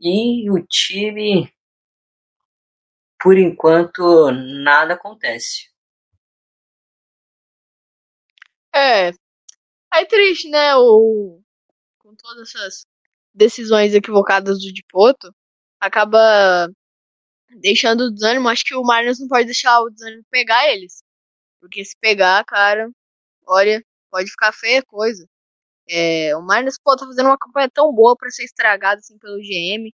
e 0.00 0.50
o 0.50 0.64
time, 0.66 1.52
por 3.20 3.38
enquanto, 3.38 4.30
nada 4.30 4.94
acontece. 4.94 5.70
É. 8.74 9.10
É 9.94 10.04
triste, 10.06 10.48
né? 10.50 10.76
O... 10.76 11.40
Com 11.98 12.14
todas 12.16 12.50
essas 12.54 12.86
decisões 13.34 13.94
equivocadas 13.94 14.60
do 14.60 14.72
Dipoto, 14.72 15.34
acaba 15.80 16.68
deixando 17.60 18.06
o 18.06 18.12
desânimo. 18.12 18.48
Acho 18.48 18.64
que 18.64 18.74
o 18.74 18.82
Mariners 18.82 19.20
não 19.20 19.28
pode 19.28 19.46
deixar 19.46 19.80
o 19.80 19.90
desânimo 19.90 20.24
pegar 20.30 20.68
eles. 20.68 21.03
Porque 21.64 21.82
se 21.82 21.96
pegar, 21.98 22.44
cara, 22.44 22.90
olha, 23.46 23.82
pode 24.10 24.30
ficar 24.30 24.52
feia 24.52 24.82
coisa. 24.82 25.26
É, 25.88 26.36
o 26.36 26.42
Mariners, 26.42 26.78
pô, 26.78 26.94
tá 26.94 27.06
fazendo 27.06 27.28
uma 27.28 27.38
campanha 27.38 27.70
tão 27.72 27.90
boa 27.90 28.14
para 28.14 28.30
ser 28.30 28.44
estragado 28.44 28.98
assim 28.98 29.18
pelo 29.18 29.38
GM. 29.38 29.90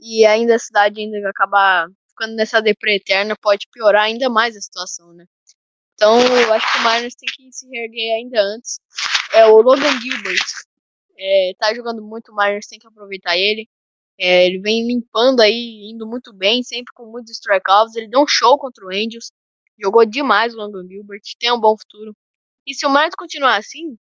E 0.00 0.26
ainda 0.26 0.56
a 0.56 0.58
cidade 0.58 1.00
ainda 1.00 1.30
acabar 1.30 1.88
ficando 2.08 2.34
nessa 2.34 2.60
deprê 2.60 2.96
eterna, 2.96 3.36
pode 3.40 3.68
piorar 3.72 4.02
ainda 4.04 4.28
mais 4.28 4.56
a 4.56 4.60
situação, 4.60 5.12
né? 5.12 5.26
Então, 5.94 6.18
eu 6.18 6.52
acho 6.52 6.72
que 6.72 6.78
o 6.80 6.82
Mariners 6.82 7.14
tem 7.14 7.28
que 7.32 7.52
se 7.52 7.68
reerguer 7.68 8.16
ainda 8.16 8.40
antes. 8.42 8.80
É 9.32 9.46
o 9.46 9.62
Logan 9.62 10.00
Gilbert. 10.00 10.42
É, 11.16 11.52
tá 11.56 11.72
jogando 11.72 12.02
muito, 12.02 12.32
o 12.32 12.34
Mariners 12.34 12.66
tem 12.66 12.80
que 12.80 12.86
aproveitar 12.88 13.36
ele. 13.36 13.68
É, 14.18 14.44
ele 14.46 14.58
vem 14.60 14.88
limpando 14.88 15.40
aí, 15.40 15.88
indo 15.88 16.04
muito 16.04 16.32
bem, 16.32 16.64
sempre 16.64 16.92
com 16.94 17.06
muitos 17.06 17.30
strikeouts. 17.34 17.94
Ele 17.94 18.08
deu 18.08 18.22
um 18.22 18.26
show 18.26 18.58
contra 18.58 18.84
o 18.84 18.88
Angels. 18.88 19.30
Jogou 19.82 20.06
demais 20.06 20.54
o 20.54 20.58
Logan 20.58 20.86
Gilbert, 20.88 21.22
tem 21.40 21.52
um 21.52 21.60
bom 21.60 21.76
futuro. 21.76 22.14
E 22.66 22.74
se 22.74 22.86
o 22.86 22.90
Marlins 22.90 23.14
continuar 23.16 23.56
assim, 23.56 23.96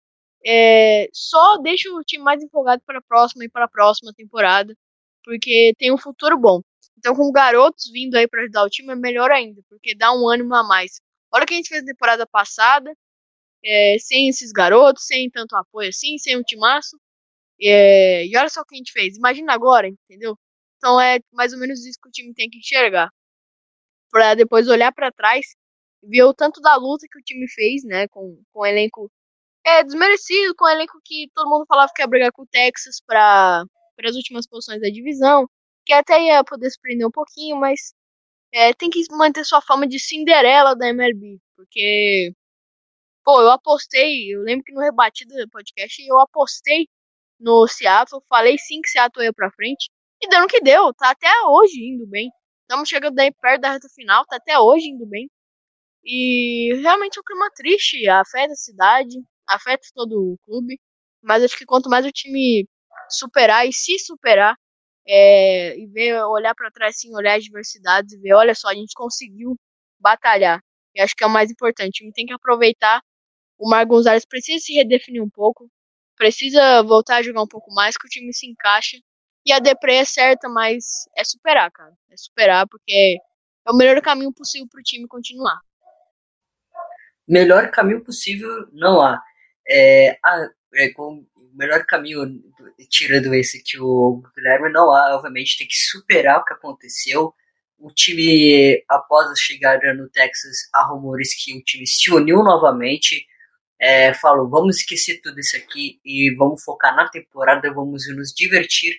é, 0.46 1.08
só 1.12 1.58
deixa 1.58 1.90
o 1.92 2.02
time 2.02 2.24
mais 2.24 2.42
empolgado 2.42 2.82
para 2.86 2.98
a 2.98 3.02
próxima 3.02 3.44
e 3.44 3.50
para 3.50 3.66
a 3.66 3.68
próxima 3.68 4.12
temporada, 4.14 4.74
porque 5.24 5.74
tem 5.78 5.92
um 5.92 5.98
futuro 5.98 6.38
bom. 6.38 6.62
Então, 6.98 7.14
com 7.14 7.30
garotos 7.32 7.90
vindo 7.92 8.16
aí 8.16 8.28
para 8.28 8.42
ajudar 8.42 8.64
o 8.64 8.70
time, 8.70 8.92
é 8.92 8.96
melhor 8.96 9.30
ainda, 9.30 9.60
porque 9.68 9.94
dá 9.94 10.12
um 10.12 10.28
ânimo 10.28 10.54
a 10.54 10.64
mais. 10.64 11.00
Olha 11.32 11.44
o 11.44 11.46
que 11.46 11.54
a 11.54 11.56
gente 11.58 11.68
fez 11.68 11.82
na 11.82 11.92
temporada 11.92 12.26
passada, 12.26 12.92
é, 13.64 13.96
sem 14.00 14.28
esses 14.28 14.52
garotos, 14.52 15.06
sem 15.06 15.30
tanto 15.30 15.56
apoio 15.56 15.90
assim, 15.90 16.18
sem 16.18 16.36
um 16.38 16.42
timaço. 16.42 16.98
É, 17.60 18.26
e 18.26 18.36
olha 18.36 18.48
só 18.48 18.62
o 18.62 18.64
que 18.66 18.76
a 18.76 18.78
gente 18.78 18.92
fez. 18.92 19.16
Imagina 19.16 19.52
agora, 19.54 19.88
entendeu? 19.88 20.36
Então 20.78 21.00
é 21.00 21.18
mais 21.32 21.52
ou 21.52 21.58
menos 21.58 21.84
isso 21.86 21.98
que 22.02 22.08
o 22.08 22.12
time 22.12 22.34
tem 22.34 22.50
que 22.50 22.58
enxergar. 22.58 23.10
Pra 24.10 24.34
depois 24.34 24.68
olhar 24.68 24.92
para 24.92 25.12
trás 25.12 25.46
o 26.22 26.34
tanto 26.34 26.60
da 26.60 26.76
luta 26.76 27.06
que 27.10 27.18
o 27.18 27.22
time 27.22 27.48
fez, 27.48 27.84
né? 27.84 28.08
Com, 28.08 28.42
com 28.52 28.66
elenco 28.66 29.10
é, 29.64 29.82
desmerecido, 29.84 30.54
com 30.56 30.64
o 30.66 30.68
elenco 30.68 31.00
que 31.04 31.28
todo 31.34 31.50
mundo 31.50 31.66
falava 31.66 31.92
que 31.94 32.02
ia 32.02 32.06
brigar 32.08 32.32
com 32.32 32.42
o 32.42 32.46
Texas 32.46 33.00
para 33.06 33.64
as 34.04 34.16
últimas 34.16 34.46
posições 34.46 34.80
da 34.80 34.88
divisão. 34.88 35.48
Que 35.84 35.92
até 35.92 36.20
ia 36.22 36.44
poder 36.44 36.70
se 36.70 36.80
prender 36.80 37.06
um 37.06 37.10
pouquinho, 37.10 37.56
mas 37.56 37.94
é, 38.52 38.72
tem 38.74 38.90
que 38.90 39.02
manter 39.12 39.44
sua 39.44 39.60
fama 39.62 39.86
de 39.86 39.98
Cinderela 40.00 40.76
da 40.76 40.88
MLB. 40.88 41.38
Porque, 41.56 42.32
pô, 43.24 43.42
eu 43.42 43.50
apostei, 43.50 44.34
eu 44.34 44.42
lembro 44.42 44.64
que 44.64 44.72
no 44.72 44.80
rebatido 44.80 45.34
do 45.34 45.48
podcast 45.50 46.02
eu 46.06 46.20
apostei 46.20 46.88
no 47.40 47.66
Seattle. 47.68 48.22
Falei 48.28 48.58
sim 48.58 48.80
que 48.82 48.90
Seattle 48.90 49.24
ia 49.24 49.32
pra 49.32 49.50
frente. 49.52 49.90
E 50.22 50.28
no 50.28 50.46
que 50.48 50.60
deu. 50.60 50.92
Tá 50.94 51.10
até 51.10 51.28
hoje 51.48 51.80
indo 51.80 52.06
bem. 52.06 52.30
Estamos 52.62 52.88
chegando 52.88 53.18
aí 53.18 53.32
perto 53.32 53.60
da 53.62 53.72
reta 53.72 53.88
final. 53.94 54.24
Tá 54.26 54.36
até 54.36 54.58
hoje 54.58 54.88
indo 54.88 55.06
bem. 55.06 55.28
E 56.06 56.74
realmente 56.82 57.18
é 57.18 57.20
um 57.20 57.24
clima 57.24 57.50
triste. 57.54 58.08
Afeta 58.08 58.52
a 58.52 58.56
cidade. 58.56 59.16
Afeta 59.48 59.88
todo 59.94 60.34
o 60.34 60.38
clube. 60.44 60.78
Mas 61.22 61.42
acho 61.44 61.58
que 61.58 61.66
quanto 61.66 61.90
mais 61.90 62.06
o 62.06 62.12
time 62.12 62.68
superar 63.10 63.66
e 63.68 63.72
se 63.72 63.98
superar. 63.98 64.56
É, 65.08 65.78
e 65.78 65.86
ver, 65.88 66.22
olhar 66.24 66.54
para 66.54 66.70
trás, 66.70 66.98
sim, 66.98 67.14
olhar 67.14 67.36
as 67.38 67.44
diversidades 67.44 68.12
e 68.12 68.18
ver, 68.20 68.34
olha 68.34 68.54
só, 68.54 68.68
a 68.68 68.74
gente 68.74 68.92
conseguiu 68.94 69.56
batalhar. 70.00 70.60
E 70.94 71.00
acho 71.00 71.14
que 71.16 71.24
é 71.24 71.26
o 71.26 71.30
mais 71.30 71.50
importante. 71.50 71.88
O 71.90 71.92
time 71.92 72.12
tem 72.12 72.26
que 72.26 72.32
aproveitar. 72.34 73.00
O 73.58 73.70
Mar 73.70 73.86
Gonzalez 73.86 74.24
precisa 74.26 74.64
se 74.64 74.74
redefinir 74.74 75.22
um 75.22 75.30
pouco 75.30 75.70
precisa 76.16 76.82
voltar 76.82 77.16
a 77.16 77.22
jogar 77.22 77.42
um 77.42 77.46
pouco 77.46 77.72
mais, 77.72 77.96
que 77.96 78.06
o 78.06 78.10
time 78.10 78.32
se 78.32 78.46
encaixa. 78.46 78.98
E 79.44 79.52
a 79.52 79.58
Depre 79.60 79.94
é 79.94 80.04
certa, 80.04 80.48
mas 80.48 81.04
é 81.16 81.22
superar, 81.24 81.70
cara. 81.70 81.92
É 82.10 82.16
superar, 82.16 82.66
porque 82.68 83.18
é 83.66 83.70
o 83.70 83.76
melhor 83.76 84.00
caminho 84.02 84.32
possível 84.32 84.66
para 84.68 84.80
o 84.80 84.82
time 84.82 85.06
continuar. 85.06 85.60
Melhor 87.28 87.70
caminho 87.70 88.04
possível 88.04 88.68
não 88.72 89.00
há. 89.00 89.22
É, 89.68 90.18
a, 90.24 90.48
é, 90.74 90.90
com 90.90 91.24
o 91.36 91.50
melhor 91.54 91.84
caminho, 91.84 92.42
tirando 92.88 93.34
esse 93.34 93.62
que 93.62 93.78
o 93.80 94.22
Guilherme, 94.36 94.70
não 94.72 94.90
há. 94.92 95.16
Obviamente 95.16 95.58
tem 95.58 95.66
que 95.66 95.76
superar 95.76 96.40
o 96.40 96.44
que 96.44 96.54
aconteceu. 96.54 97.34
O 97.78 97.90
time, 97.90 98.82
após 98.88 99.30
a 99.30 99.34
chegada 99.36 99.92
no 99.94 100.08
Texas, 100.08 100.68
há 100.74 100.84
rumores 100.84 101.34
que 101.34 101.56
o 101.56 101.62
time 101.62 101.86
se 101.86 102.10
uniu 102.12 102.42
novamente 102.42 103.26
é, 103.78 104.14
falou: 104.14 104.48
vamos 104.48 104.78
esquecer 104.78 105.20
tudo 105.22 105.38
isso 105.40 105.56
aqui 105.56 106.00
e 106.04 106.34
vamos 106.36 106.62
focar 106.62 106.94
na 106.94 107.08
temporada, 107.08 107.72
vamos 107.72 108.04
nos 108.14 108.32
divertir 108.32 108.96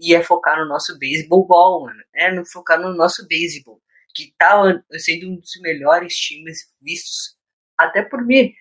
e 0.00 0.14
é 0.14 0.22
focar 0.22 0.58
no 0.58 0.66
nosso 0.66 0.98
beisebol 0.98 1.46
ball, 1.46 1.84
mano. 1.86 2.02
É 2.14 2.44
focar 2.44 2.80
no 2.80 2.94
nosso 2.94 3.26
beisebol, 3.26 3.80
que 4.14 4.34
tá 4.38 4.62
sendo 4.98 5.28
um 5.30 5.36
dos 5.36 5.60
melhores 5.60 6.16
times 6.16 6.70
vistos 6.80 7.36
até 7.84 8.02
por 8.02 8.24
mim, 8.24 8.52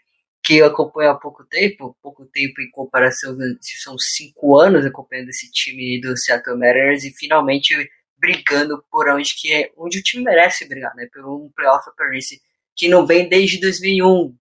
que 0.43 0.57
eu 0.57 0.65
acompanho 0.65 1.11
há 1.11 1.15
pouco 1.15 1.43
tempo, 1.45 1.97
pouco 2.01 2.25
tempo 2.25 2.61
em 2.61 2.71
comparação, 2.71 3.37
se 3.61 3.77
são 3.77 3.97
cinco 3.97 4.59
anos 4.59 4.85
acompanhando 4.85 5.29
esse 5.29 5.51
time 5.51 5.99
do 6.01 6.17
Seattle 6.17 6.57
Mariners 6.57 7.03
e 7.03 7.11
finalmente 7.11 7.75
brigando 8.17 8.83
por 8.89 9.09
onde 9.09 9.35
que 9.35 9.53
é, 9.53 9.71
onde 9.77 9.99
o 9.99 10.03
time 10.03 10.23
merece 10.23 10.67
brigar, 10.67 10.95
né? 10.95 11.07
Por 11.11 11.25
um 11.25 11.51
playoff 11.55 11.87
appearance 11.89 12.41
que 12.75 12.87
não 12.87 13.05
vem 13.05 13.27
desde 13.27 13.59
2001, 13.59 14.35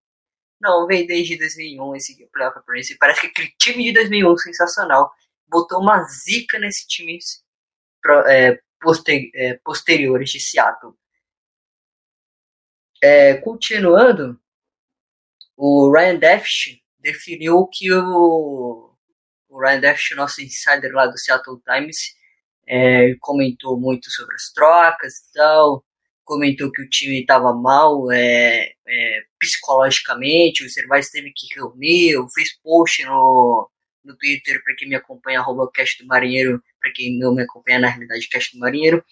não, 0.61 0.87
vem 0.87 1.07
desde 1.07 1.39
2001 1.39 1.97
esse 1.97 2.27
playoff 2.33 2.59
appearance. 2.59 2.97
Parece 2.99 3.23
que 3.23 3.27
aquele 3.29 3.53
time 3.59 3.85
de 3.85 3.93
2001 3.95 4.37
sensacional 4.37 5.11
botou 5.49 5.81
uma 5.81 6.03
zica 6.05 6.59
nesse 6.59 6.87
time 6.87 7.19
é, 8.27 8.61
poster, 8.81 9.31
é, 9.35 9.55
posteriores 9.65 10.31
de 10.31 10.41
Seattle. 10.41 10.95
É, 13.03 13.35
continuando, 13.35 14.39
o 15.63 15.93
Ryan 15.93 16.17
Defish 16.17 16.81
definiu 16.99 17.69
que 17.71 17.93
o, 17.93 18.91
o 19.47 19.61
Ryan 19.61 19.81
Defish, 19.81 20.17
nosso 20.17 20.41
insider 20.41 20.91
lá 20.91 21.07
do 21.07 21.19
Seattle 21.19 21.61
Times, 21.63 22.15
é, 22.67 23.15
comentou 23.21 23.79
muito 23.79 24.11
sobre 24.11 24.35
as 24.37 24.51
trocas 24.55 25.19
e 25.19 25.33
tal, 25.35 25.85
comentou 26.25 26.73
que 26.73 26.81
o 26.81 26.89
time 26.89 27.21
estava 27.21 27.53
mal 27.53 28.11
é, 28.11 28.73
é, 28.89 29.21
psicologicamente, 29.39 30.65
o 30.65 30.71
Cervais 30.71 31.11
teve 31.11 31.31
que 31.37 31.55
reunir, 31.55 32.17
fez 32.35 32.59
post 32.63 33.05
no, 33.05 33.71
no 34.03 34.17
Twitter 34.17 34.63
para 34.65 34.75
quem 34.77 34.89
me 34.89 34.95
acompanha, 34.95 35.41
arroba 35.41 35.71
Cast 35.75 36.03
do 36.03 36.09
Marinheiro, 36.09 36.63
para 36.81 36.91
quem 36.95 37.19
não 37.19 37.35
me 37.35 37.43
acompanha 37.43 37.81
na 37.81 37.89
realidade, 37.89 38.29
Cast 38.31 38.57
do 38.57 38.61
Marinheiro. 38.61 39.05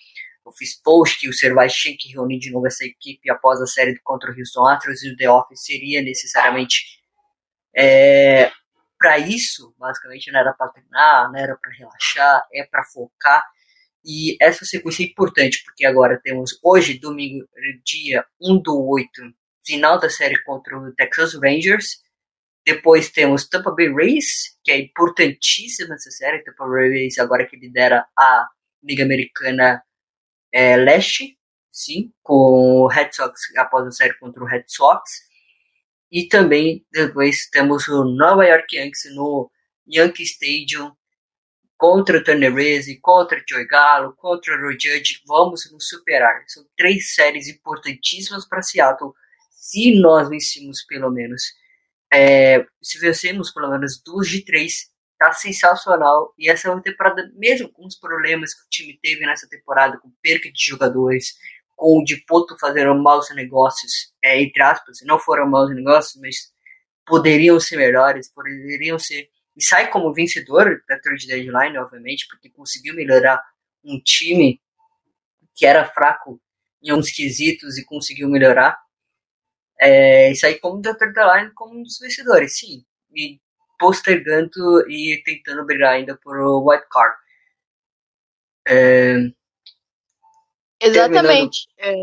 Eu 0.48 0.52
fiz 0.52 0.80
post 0.82 1.18
que 1.18 1.28
o 1.28 1.32
Cervais 1.32 1.72
tinha 1.72 1.96
que 1.98 2.12
reunir 2.12 2.38
de 2.38 2.50
novo 2.50 2.66
essa 2.66 2.84
equipe 2.84 3.30
após 3.30 3.60
a 3.60 3.66
série 3.66 3.98
contra 4.00 4.30
o 4.30 4.34
Houston 4.36 4.66
Astros 4.66 5.02
e 5.02 5.10
o 5.10 5.16
The 5.16 5.30
Office 5.30 5.64
seria 5.64 6.02
necessariamente 6.02 6.98
é, 7.76 8.50
para 8.98 9.18
isso, 9.18 9.74
basicamente, 9.78 10.32
não 10.32 10.40
era 10.40 10.52
para 10.52 10.68
treinar, 10.68 11.30
não 11.30 11.38
era 11.38 11.56
para 11.56 11.72
relaxar, 11.72 12.42
é 12.52 12.64
para 12.64 12.82
focar 12.84 13.44
e 14.04 14.36
essa 14.40 14.64
sequência 14.64 15.02
é 15.04 15.06
importante, 15.06 15.62
porque 15.64 15.84
agora 15.84 16.20
temos 16.22 16.58
hoje, 16.62 16.98
domingo, 16.98 17.46
dia 17.84 18.24
1 18.40 18.62
do 18.62 18.88
8, 18.88 19.10
final 19.64 19.98
da 19.98 20.08
série 20.08 20.42
contra 20.44 20.78
o 20.78 20.94
Texas 20.94 21.34
Rangers. 21.34 21.98
Depois 22.66 23.10
temos 23.10 23.46
Tampa 23.48 23.70
Bay 23.70 23.92
Rays, 23.92 24.56
que 24.64 24.70
é 24.70 24.78
importantíssima 24.78 25.94
essa 25.94 26.10
série. 26.10 26.42
Tampa 26.42 26.66
Bay 26.66 26.88
Rays 26.88 27.18
agora 27.18 27.46
que 27.46 27.56
lidera 27.56 28.06
a 28.16 28.48
Liga 28.82 29.04
Americana 29.04 29.82
é, 30.52 30.76
Leste, 30.76 31.38
sim, 31.70 32.12
com 32.22 32.82
o 32.82 32.86
Red 32.88 33.10
Sox 33.12 33.40
após 33.56 33.86
a 33.86 33.92
série 33.92 34.18
contra 34.18 34.42
o 34.42 34.46
Red 34.46 34.64
Sox. 34.66 35.26
E 36.10 36.26
também 36.26 36.86
depois 36.90 37.48
temos 37.50 37.86
o 37.88 38.04
Nova 38.04 38.46
York 38.46 38.76
Yankees 38.76 39.14
no 39.14 39.50
Yankee 39.86 40.22
Stadium 40.22 40.92
contra 41.78 42.18
o 42.18 42.24
Turner 42.24 42.52
Reyes, 42.52 42.86
contra 43.00 43.38
o 43.38 43.42
Joey 43.48 43.66
Gallo, 43.66 44.12
contra 44.16 44.52
o 44.54 44.72
Judge, 44.72 45.22
vamos 45.26 45.70
nos 45.72 45.88
superar. 45.88 46.42
São 46.48 46.66
três 46.76 47.14
séries 47.14 47.46
importantíssimas 47.46 48.46
para 48.46 48.62
Seattle. 48.62 49.12
Se 49.50 49.94
nós 50.00 50.28
vencemos 50.28 50.84
pelo 50.84 51.10
menos, 51.10 51.42
é, 52.12 52.66
se 52.82 52.98
vencemos 52.98 53.52
pelo 53.52 53.70
menos 53.70 54.02
duas 54.04 54.28
de 54.28 54.44
três, 54.44 54.90
tá 55.18 55.32
sensacional. 55.32 56.32
E 56.38 56.48
essa 56.48 56.68
é 56.68 56.70
uma 56.70 56.82
temporada, 56.82 57.30
mesmo 57.34 57.68
com 57.70 57.86
os 57.86 57.96
problemas 57.96 58.54
que 58.54 58.62
o 58.62 58.68
time 58.70 58.98
teve 59.02 59.26
nessa 59.26 59.48
temporada, 59.48 59.98
com 59.98 60.10
perca 60.22 60.50
de 60.50 60.64
jogadores, 60.64 61.34
com 61.76 61.98
o 61.98 62.04
Dipoto 62.04 62.56
fazendo 62.58 62.94
maus 62.94 63.28
negócios, 63.34 64.12
é, 64.22 64.40
entre 64.40 64.62
aspas, 64.62 64.98
não 65.02 65.18
foram 65.18 65.48
maus 65.48 65.74
negócios, 65.74 66.20
mas 66.20 66.52
poderiam 67.06 67.58
ser 67.58 67.76
melhores, 67.76 68.32
poderiam 68.32 68.98
ser 68.98 69.28
e 69.56 69.64
sai 69.64 69.90
como 69.90 70.14
vencedor 70.14 70.82
da 70.88 70.98
trade 71.00 71.26
deadline, 71.26 71.76
obviamente, 71.78 72.28
porque 72.28 72.48
conseguiu 72.48 72.94
melhorar 72.94 73.42
um 73.84 74.00
time 74.00 74.60
que 75.54 75.66
era 75.66 75.84
fraco 75.84 76.40
em 76.80 76.90
alguns 76.90 77.10
quesitos 77.10 77.76
e 77.76 77.84
conseguiu 77.84 78.28
melhorar. 78.28 78.78
É, 79.80 80.30
e 80.30 80.36
sair 80.36 80.58
como 80.60 80.80
da 80.80 80.94
trade 80.94 81.14
deadline 81.14 81.52
como 81.54 81.78
um 81.78 81.82
dos 81.82 81.98
vencedores, 81.98 82.56
sim. 82.58 82.84
E 83.12 83.40
postergando 83.78 84.88
e 84.90 85.22
tentando 85.24 85.64
brigar 85.64 85.94
ainda 85.94 86.16
por 86.16 86.36
o 86.38 86.68
white 86.68 86.86
card. 86.90 87.16
É, 88.66 89.16
Exatamente. 90.80 91.68
É... 91.78 91.94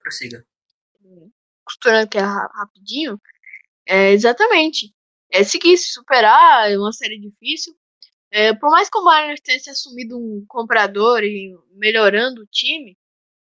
Prossiga. 0.00 0.44
Costurando 1.64 2.04
aqui 2.04 2.18
rapidinho. 2.18 3.20
É, 3.86 4.12
exatamente 4.12 4.94
é, 5.34 5.42
seguir, 5.42 5.76
se 5.76 5.92
superar, 5.92 6.70
é 6.70 6.78
uma 6.78 6.92
série 6.92 7.18
difícil. 7.18 7.74
É, 8.30 8.54
por 8.54 8.70
mais 8.70 8.88
que 8.88 8.98
o 8.98 9.04
Mariners 9.04 9.40
tenha 9.40 9.58
se 9.58 9.68
assumido 9.70 10.16
um 10.16 10.44
comprador 10.46 11.24
e 11.24 11.52
melhorando 11.72 12.42
o 12.42 12.46
time, 12.46 12.96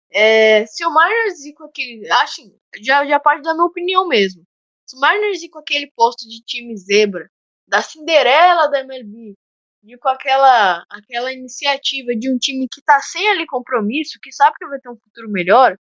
é, 0.10 0.66
se 0.68 0.86
o 0.86 0.92
Mariners 0.92 1.44
ir 1.46 1.54
com 1.54 1.66
aquele. 1.66 2.10
Acho, 2.12 2.42
já, 2.82 3.06
já 3.06 3.20
parte 3.20 3.44
da 3.44 3.54
minha 3.54 3.66
opinião 3.66 4.08
mesmo. 4.08 4.44
Se 4.86 4.96
o 4.96 5.00
Mariners 5.00 5.44
ir 5.44 5.50
com 5.50 5.60
aquele 5.60 5.92
posto 5.96 6.28
de 6.28 6.42
time 6.44 6.76
zebra, 6.78 7.30
da 7.72 7.82
Cinderela 7.82 8.70
da 8.70 8.82
MLB, 8.82 9.34
de 9.82 9.98
com 9.98 10.10
aquela, 10.10 10.86
aquela 10.90 11.32
iniciativa 11.32 12.14
de 12.14 12.30
um 12.30 12.38
time 12.38 12.68
que 12.70 12.82
tá 12.82 13.00
sem 13.02 13.26
ali 13.30 13.48
compromisso, 13.48 14.20
que 14.22 14.32
sabe 14.34 14.58
que 14.60 14.68
vai 14.68 14.80
ter 14.80 14.90
um 14.90 14.98
futuro 14.98 15.30
melhor, 15.32 15.78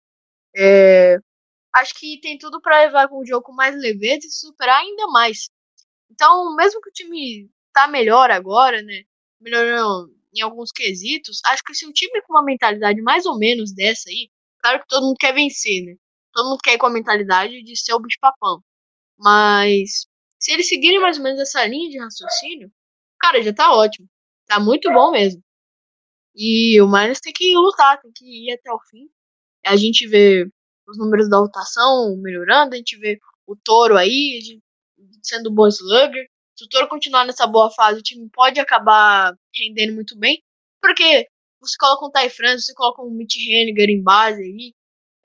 é, 0.57 1.19
acho 1.75 1.95
que 1.95 2.21
tem 2.21 2.39
tudo 2.39 2.61
para 2.63 2.83
levar 2.85 3.09
com 3.09 3.19
o 3.21 3.27
jogo 3.27 3.45
com 3.45 3.53
mais 3.53 3.77
leveza 3.77 4.27
e 4.27 4.31
superar 4.31 4.81
ainda 4.81 5.09
mais. 5.09 5.51
Então, 6.11 6.55
mesmo 6.57 6.81
que 6.83 6.91
o 6.91 6.93
time 6.93 7.51
tá 7.73 7.89
melhor 7.89 8.31
agora, 8.31 8.83
né? 8.83 9.03
Melhorando 9.41 10.15
em 10.35 10.43
alguns 10.43 10.73
quesitos, 10.73 11.41
acho 11.47 11.63
que 11.65 11.75
se 11.75 11.87
um 11.87 11.93
time 11.93 12.23
com 12.23 12.35
uma 12.35 12.45
mentalidade 12.45 13.03
mais 13.03 13.27
ou 13.27 13.39
menos 13.39 13.75
dessa 13.75 14.11
aí, 14.11 14.31
claro 14.63 14.81
que 14.81 14.89
todo 14.89 15.07
mundo 15.07 15.17
quer 15.19 15.35
vencer, 15.35 15.85
né? 15.87 15.97
Todo 16.35 16.51
mundo 16.51 16.61
quer 16.63 16.75
ir 16.75 16.79
com 16.79 16.87
a 16.87 16.91
mentalidade 16.91 17.63
de 17.63 17.77
ser 17.77 17.95
o 17.95 18.01
bicho-papão. 18.01 18.63
Mas 19.19 20.07
se 20.41 20.53
eles 20.53 20.69
seguirem 20.69 21.01
mais 21.01 21.19
ou 21.19 21.23
menos 21.23 21.41
essa 21.41 21.65
linha 21.67 21.91
de 21.91 21.99
raciocínio, 21.99 22.73
cara, 23.21 23.43
já 23.43 23.53
tá 23.53 23.75
ótimo. 23.75 24.09
Tá 24.47 24.59
muito 24.59 24.91
bom 24.93 25.13
mesmo. 25.13 25.43
E 26.35 26.81
o 26.81 26.87
Miners 26.87 27.21
tem 27.21 27.33
que 27.33 27.55
lutar, 27.57 28.01
tem 28.01 28.11
que 28.13 28.25
ir 28.25 28.53
até 28.53 28.73
o 28.73 28.81
fim. 28.91 29.09
A 29.67 29.77
gente 29.77 30.07
vê 30.09 30.49
os 30.89 30.99
números 30.99 31.29
da 31.29 31.39
rotação 31.39 32.17
melhorando, 32.17 32.75
a 32.75 32.79
gente 32.79 32.97
vê 32.99 33.19
o 33.47 33.55
Toro 33.57 33.97
aí 33.97 34.61
sendo 35.23 35.51
bom 35.51 35.69
slugger. 35.69 36.27
Se 36.57 36.65
o 36.65 36.69
Toro 36.69 36.89
continuar 36.89 37.25
nessa 37.27 37.47
boa 37.47 37.71
fase, 37.71 38.01
o 38.01 38.03
time 38.03 38.29
pode 38.33 38.59
acabar 38.61 39.35
rendendo 39.55 39.95
muito 39.95 40.19
bem. 40.19 40.43
Porque 40.81 41.27
você 41.61 41.77
coloca 41.79 42.07
um 42.07 42.11
Ty 42.11 42.31
France, 42.31 42.65
você 42.65 42.75
coloca 42.75 43.03
um 43.03 43.11
Mitch 43.11 43.37
Henniger 43.37 43.91
em 43.91 44.03
base 44.03 44.41
aí, 44.43 44.75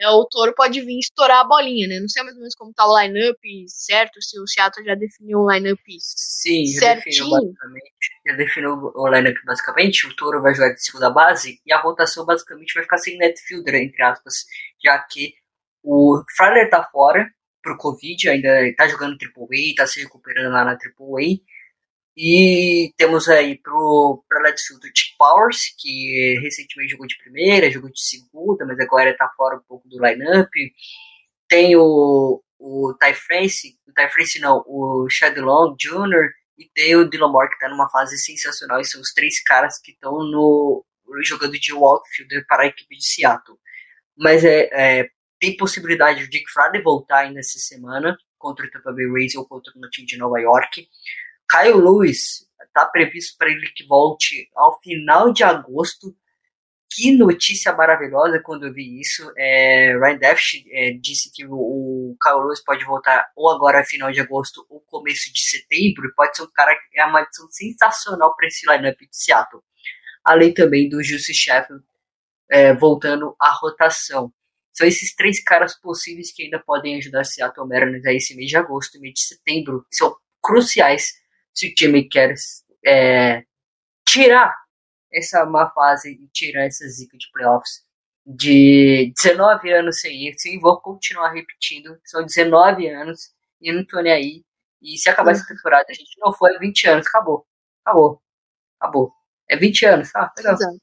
o 0.04 0.26
Toro 0.26 0.54
pode 0.54 0.82
vir 0.82 1.00
estourar 1.00 1.40
a 1.40 1.44
bolinha, 1.44 1.88
né? 1.88 2.00
Não 2.00 2.10
sei 2.10 2.24
mais 2.24 2.36
ou 2.36 2.42
menos 2.42 2.56
como 2.56 2.74
tá 2.74 2.86
o 2.86 3.00
lineup 3.00 3.40
certo, 3.68 4.22
se 4.22 4.40
o 4.40 4.48
Seattle 4.48 4.86
já 4.86 4.96
definiu 4.96 5.40
um 5.40 5.50
lineup 5.50 5.80
Sim, 6.00 6.66
já 6.66 6.96
definiu 6.96 7.30
basicamente. 7.30 7.92
Já 8.28 8.36
definiu 8.36 8.92
o 8.94 9.08
lineup 9.10 9.38
basicamente. 9.46 10.08
O 10.08 10.16
Toro 10.16 10.42
vai 10.42 10.54
jogar 10.54 10.74
de 10.74 10.84
segunda 10.84 11.10
base 11.10 11.62
e 11.66 11.72
a 11.72 11.80
rotação 11.80 12.26
basicamente 12.26 12.74
vai 12.74 12.84
ficar 12.84 12.98
sem 12.98 13.18
net 13.18 13.40
fielder, 13.42 13.76
entre 13.76 14.04
aspas, 14.04 14.46
já 14.84 15.00
que 15.00 15.34
o 15.82 16.22
Friday 16.36 16.70
tá 16.70 16.84
fora 16.84 17.30
pro 17.62 17.78
Covid, 17.78 18.30
ainda 18.30 18.50
tá 18.76 18.88
jogando 18.88 19.18
Triple 19.18 19.72
A, 19.72 19.76
tá 19.78 19.88
se 19.88 20.02
recuperando 20.02 20.52
lá 20.52 20.66
na 20.66 20.76
Triple 20.76 21.06
A. 21.06 21.55
E 22.18 22.94
temos 22.98 23.28
aí 23.28 23.58
pro, 23.58 24.24
pra 24.30 24.42
Letfield 24.42 24.88
o 24.88 24.92
Chick 24.96 25.18
Powers, 25.18 25.76
que 25.78 26.40
recentemente 26.42 26.92
jogou 26.92 27.08
de 27.08 27.18
primeira, 27.18 27.70
jogou 27.70 27.92
de 27.92 28.02
segunda, 28.02 28.66
mas 28.66 28.80
agora 28.80 29.16
tá 29.18 29.30
fora 29.36 29.58
um 29.58 29.64
pouco 29.68 29.88
do 29.90 30.04
lineup. 30.04 30.50
Tem 31.50 31.76
o, 31.76 32.42
o 32.58 32.94
Ty 33.00 33.14
France, 33.14 33.78
o 33.88 33.94
Ty 33.94 34.10
France 34.12 34.40
não, 34.40 34.64
o 34.66 35.08
Long 35.38 35.76
Jr. 35.78 36.32
e 36.58 36.70
tem 36.74 36.96
o 36.96 37.10
Dylan 37.10 37.32
Moore, 37.32 37.50
que 37.50 37.60
tá 37.60 37.68
numa 37.68 37.90
fase 37.90 38.18
sensacional. 38.18 38.80
E 38.80 38.86
são 38.86 39.02
os 39.02 39.12
três 39.14 39.44
caras 39.44 39.78
que 39.80 39.92
estão 39.92 40.14
no 40.24 40.86
jogando 41.24 41.60
de 41.60 41.74
outfielder 41.74 42.46
para 42.48 42.64
a 42.64 42.68
equipe 42.68 42.96
de 42.98 43.06
Seattle. 43.06 43.58
Mas 44.18 44.44
é, 44.46 44.70
é 44.72 45.10
tem 45.40 45.58
possibilidade 45.58 46.22
de 46.22 46.30
Dick 46.30 46.50
Friday 46.50 46.82
voltar 46.82 47.20
ainda 47.20 47.40
essa 47.40 47.60
semana 47.60 48.18
contra 48.38 48.66
o 48.66 48.72
Tampa 48.72 48.94
Bay 48.94 49.06
Rays 49.12 49.36
ou 49.36 49.46
contra 49.46 49.72
o 49.76 49.90
time 49.90 50.08
de 50.08 50.18
Nova 50.18 50.40
York. 50.40 50.88
Caio 51.48 51.78
Lewis 51.78 52.46
está 52.76 52.86
previsto 52.86 53.38
para 53.38 53.50
ele 53.50 53.72
que 53.76 53.86
volte 53.86 54.50
ao 54.56 54.80
final 54.82 55.32
de 55.32 55.44
agosto. 55.44 56.16
Que 56.92 57.12
notícia 57.12 57.74
maravilhosa 57.74 58.40
quando 58.42 58.68
eu 58.68 58.74
vi 58.74 59.02
isso. 59.02 59.30
É, 59.38 59.98
Ryan 59.98 60.18
Deff 60.18 60.66
é, 60.72 60.92
disse 60.92 61.30
que 61.34 61.46
o, 61.46 61.54
o 61.54 62.18
Kyle 62.22 62.44
Lewis 62.46 62.64
pode 62.64 62.86
voltar 62.86 63.30
ou 63.36 63.50
agora 63.50 63.84
final 63.84 64.12
de 64.12 64.22
agosto 64.22 64.66
ou 64.70 64.80
começo 64.82 65.32
de 65.34 65.42
setembro. 65.42 66.14
Pode 66.16 66.38
ser 66.38 66.44
um 66.44 66.52
cara 66.54 66.74
que 66.74 67.00
é 67.00 67.06
uma 67.06 67.20
adição 67.20 67.50
sensacional 67.52 68.36
para 68.36 68.48
esse 68.48 68.66
lineup 68.70 68.98
de 68.98 69.08
Seattle. 69.12 69.62
Além 70.24 70.54
também 70.54 70.88
do 70.88 71.04
Jussi 71.04 71.34
Sheffield 71.34 71.84
é, 72.50 72.74
voltando 72.74 73.36
à 73.40 73.52
rotação. 73.52 74.32
São 74.72 74.86
esses 74.86 75.16
três 75.16 75.42
caras 75.42 75.74
possíveis 75.80 76.34
que 76.34 76.44
ainda 76.44 76.60
podem 76.60 76.98
ajudar 76.98 77.24
Seattle 77.24 77.68
Mariners 77.68 78.06
a 78.06 78.14
esse 78.14 78.36
mês 78.36 78.50
de 78.50 78.58
agosto 78.58 78.98
e 78.98 79.00
mês 79.00 79.14
de 79.14 79.22
setembro. 79.22 79.86
São 79.92 80.16
cruciais 80.42 81.14
se 81.56 81.70
o 81.70 81.74
time 81.74 82.04
quer 82.08 82.34
é, 82.86 83.44
tirar 84.06 84.54
essa 85.12 85.46
má 85.46 85.70
fase 85.72 86.12
e 86.12 86.28
tirar 86.28 86.66
essa 86.66 86.88
zica 86.88 87.18
de 87.18 87.32
playoffs 87.32 87.84
de 88.26 89.14
19 89.16 89.72
anos 89.72 90.02
sem 90.02 90.28
ir, 90.28 90.36
sim, 90.38 90.60
vou 90.60 90.82
continuar 90.82 91.32
repetindo, 91.32 91.98
são 92.04 92.26
19 92.26 92.88
anos 92.90 93.32
e 93.62 93.72
não 93.72 93.86
tô 93.86 94.02
nem 94.02 94.12
aí. 94.12 94.46
E 94.82 94.98
se 94.98 95.10
acabar 95.10 95.32
essa 95.32 95.48
temporada, 95.48 95.86
a 95.90 95.94
gente 95.94 96.20
não 96.20 96.34
foi 96.34 96.58
20 96.58 96.88
anos, 96.88 97.08
acabou. 97.08 97.46
Acabou. 97.84 98.22
Acabou. 98.80 99.14
É 99.50 99.56
20 99.56 99.86
anos, 99.86 100.12
tá? 100.12 100.32
Legal. 100.38 100.54
Exato. 100.54 100.78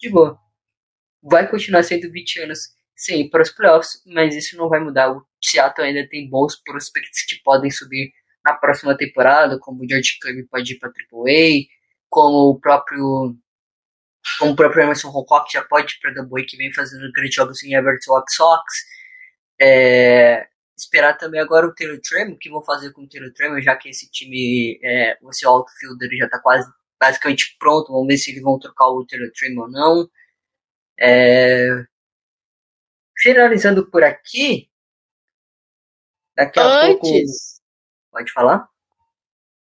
De 0.00 0.10
boa. 0.10 0.38
Vai 1.22 1.48
continuar 1.48 1.84
sendo 1.84 2.10
20 2.10 2.40
anos 2.40 2.58
sem 2.96 3.22
ir 3.22 3.30
para 3.30 3.42
os 3.42 3.50
playoffs, 3.50 4.02
mas 4.06 4.34
isso 4.34 4.56
não 4.56 4.68
vai 4.68 4.80
mudar. 4.80 5.12
O 5.12 5.24
Seattle 5.42 5.86
ainda 5.86 6.08
tem 6.08 6.28
bons 6.28 6.56
prospects 6.56 7.24
que 7.24 7.40
podem 7.42 7.70
subir 7.70 8.12
na 8.44 8.54
próxima 8.54 8.96
temporada, 8.96 9.58
como 9.58 9.82
o 9.82 9.88
George 9.88 10.18
Kirby 10.20 10.44
pode 10.44 10.72
ir 10.72 10.78
para 10.78 10.90
AAA, 10.90 11.66
como 12.08 12.50
o 12.50 12.60
próprio 12.60 13.36
como 14.38 14.52
o 14.52 14.56
próprio 14.56 14.82
Emerson 14.84 15.08
Hancock 15.08 15.52
já 15.52 15.64
pode 15.64 15.94
ir 15.94 16.00
para 16.00 16.14
Double 16.14 16.46
que 16.46 16.56
vem 16.56 16.72
fazendo 16.72 17.10
grandes 17.12 17.34
jogos 17.34 17.62
em 17.62 17.74
Everton 17.74 18.14
White 18.14 18.34
Sox. 18.34 18.64
É, 19.60 20.46
esperar 20.76 21.16
também 21.18 21.40
agora 21.40 21.66
o 21.66 21.74
Taylor 21.74 22.00
Tremor, 22.00 22.38
que 22.38 22.50
vão 22.50 22.62
fazer 22.62 22.92
com 22.92 23.02
o 23.02 23.08
Taylor 23.08 23.32
Tremor, 23.32 23.60
já 23.60 23.76
que 23.76 23.88
esse 23.88 24.10
time, 24.10 24.78
é, 24.82 25.18
o 25.22 25.32
seu 25.32 25.50
outfielder 25.50 26.08
já 26.16 26.26
está 26.26 26.38
quase 26.38 26.70
basicamente 27.00 27.56
pronto. 27.58 27.92
Vamos 27.92 28.06
ver 28.06 28.16
se 28.16 28.30
eles 28.30 28.42
vão 28.42 28.58
trocar 28.58 28.88
o 28.88 29.04
Taylor 29.06 29.30
Tremor 29.32 29.64
ou 29.66 29.70
não. 29.70 30.10
É, 30.98 31.84
finalizando 33.18 33.90
por 33.90 34.04
aqui, 34.04 34.68
daqui 36.36 36.60
a 36.60 36.84
Antes, 36.84 37.00
pouco 37.00 37.61
Pode 38.12 38.30
falar? 38.30 38.68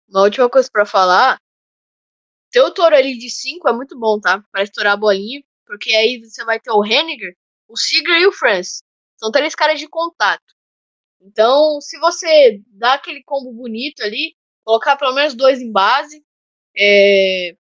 Uma 0.08 0.22
última 0.24 0.48
coisa 0.50 0.68
para 0.70 0.84
falar. 0.84 1.40
Ter 2.50 2.60
o 2.60 2.70
touro 2.70 2.94
ali 2.94 3.16
de 3.18 3.30
5 3.30 3.66
é 3.68 3.72
muito 3.72 3.98
bom, 3.98 4.20
tá? 4.20 4.42
Para 4.52 4.62
estourar 4.62 4.92
a 4.92 4.96
bolinha. 4.96 5.42
Porque 5.66 5.92
aí 5.94 6.20
você 6.20 6.44
vai 6.44 6.60
ter 6.60 6.70
o 6.70 6.84
Henniger, 6.84 7.34
o 7.66 7.76
Seager 7.76 8.20
e 8.20 8.26
o 8.26 8.32
France. 8.32 8.82
São 9.16 9.32
três 9.32 9.54
caras 9.54 9.80
de 9.80 9.88
contato. 9.88 10.44
Então, 11.20 11.80
se 11.80 11.98
você 11.98 12.60
dá 12.68 12.94
aquele 12.94 13.22
combo 13.24 13.52
bonito 13.52 14.02
ali, 14.02 14.36
colocar 14.62 14.96
pelo 14.96 15.14
menos 15.14 15.34
dois 15.34 15.60
em 15.60 15.72
base, 15.72 16.22
é... 16.76 17.56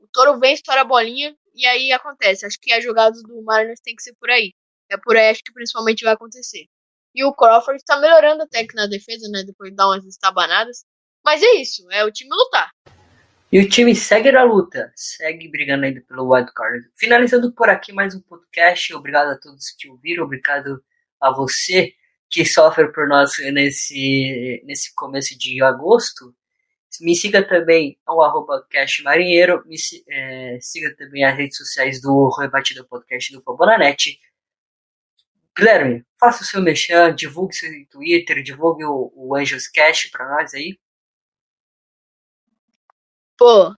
o 0.00 0.08
touro 0.08 0.40
vem, 0.40 0.54
estoura 0.54 0.80
a 0.80 0.84
bolinha 0.84 1.36
e 1.54 1.66
aí 1.66 1.92
acontece. 1.92 2.46
Acho 2.46 2.58
que 2.60 2.72
as 2.72 2.82
jogadas 2.82 3.22
do 3.22 3.42
Mariners 3.42 3.80
tem 3.80 3.94
que 3.94 4.02
ser 4.02 4.14
por 4.14 4.30
aí. 4.30 4.54
É 4.90 4.96
por 4.96 5.16
aí 5.16 5.30
acho 5.30 5.42
que 5.44 5.52
principalmente 5.52 6.02
vai 6.02 6.14
acontecer. 6.14 6.66
E 7.14 7.24
o 7.24 7.32
Crawford 7.32 7.76
está 7.76 7.98
melhorando 7.98 8.42
até 8.42 8.66
que 8.66 8.74
na 8.74 8.86
defesa, 8.86 9.28
né? 9.28 9.44
Depois 9.44 9.70
de 9.70 9.76
dar 9.76 9.88
umas 9.88 10.04
estabanadas. 10.04 10.84
Mas 11.24 11.42
é 11.42 11.52
isso, 11.54 11.86
é 11.90 12.04
o 12.04 12.10
time 12.10 12.30
lutar. 12.30 12.70
E 13.50 13.60
o 13.60 13.68
time 13.68 13.94
segue 13.94 14.32
na 14.32 14.42
luta, 14.42 14.92
segue 14.96 15.48
brigando 15.48 15.84
ainda 15.84 16.00
pelo 16.00 16.28
wildcard. 16.28 16.84
Finalizando 16.96 17.52
por 17.52 17.70
aqui 17.70 17.92
mais 17.92 18.14
um 18.14 18.20
podcast. 18.20 18.92
Obrigado 18.92 19.28
a 19.28 19.38
todos 19.38 19.70
que 19.78 19.88
ouviram, 19.88 20.24
obrigado 20.24 20.82
a 21.20 21.30
você 21.30 21.94
que 22.28 22.44
sofre 22.44 22.92
por 22.92 23.06
nós 23.06 23.30
nesse, 23.52 24.60
nesse 24.64 24.92
começo 24.92 25.38
de 25.38 25.62
agosto. 25.62 26.34
Me 27.00 27.14
siga 27.14 27.46
também 27.46 27.96
ao 28.04 28.22
arroba 28.22 28.66
Cash 28.68 29.00
Marinheiro, 29.04 29.62
me 29.66 29.76
é, 30.08 30.58
siga 30.60 30.94
também 30.96 31.24
as 31.24 31.36
redes 31.36 31.56
sociais 31.56 32.00
do 32.00 32.28
Rebatido 32.36 32.84
Podcast 32.84 33.32
do 33.32 33.40
Fabonanet. 33.40 34.18
Guilherme, 35.56 36.04
faça 36.18 36.42
o 36.42 36.46
seu 36.46 36.60
mexer, 36.60 37.14
divulgue 37.14 37.54
seu 37.54 37.70
Twitter, 37.88 38.42
divulgue 38.42 38.84
o, 38.84 39.12
o 39.14 39.36
Angels 39.36 39.68
Cash 39.68 40.10
para 40.10 40.28
nós 40.28 40.52
aí. 40.52 40.78
Pô, 43.38 43.74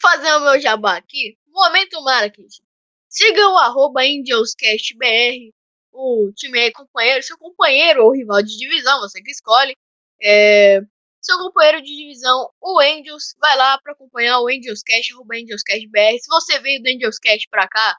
fazer 0.00 0.32
o 0.34 0.40
meu 0.40 0.60
jabá 0.60 0.96
aqui. 0.96 1.36
Momento 1.48 2.02
marketing. 2.02 2.62
Siga 3.08 3.48
o 3.48 3.56
arroba 3.58 4.02
AngelsCastBR, 4.02 5.52
o 5.92 6.30
time 6.34 6.60
aí 6.60 6.72
companheiro, 6.72 7.22
seu 7.22 7.38
companheiro 7.38 8.04
ou 8.04 8.14
rival 8.14 8.42
de 8.42 8.56
divisão, 8.58 9.00
você 9.00 9.22
que 9.22 9.30
escolhe. 9.30 9.74
É, 10.22 10.80
seu 11.20 11.38
companheiro 11.38 11.82
de 11.82 11.96
divisão, 11.96 12.50
o 12.60 12.80
Angels, 12.80 13.34
vai 13.40 13.56
lá 13.56 13.78
para 13.78 13.92
acompanhar 13.92 14.40
o 14.40 14.48
Angels 14.48 14.82
Cash, 14.82 15.10
arroba 15.12 15.34
Angels 15.34 15.62
Cash 15.62 15.84
BR. 15.88 16.18
Se 16.20 16.28
você 16.28 16.58
veio 16.60 16.82
do 16.82 16.88
Angels 16.88 17.18
Cash 17.18 17.46
para 17.50 17.66
cá 17.66 17.96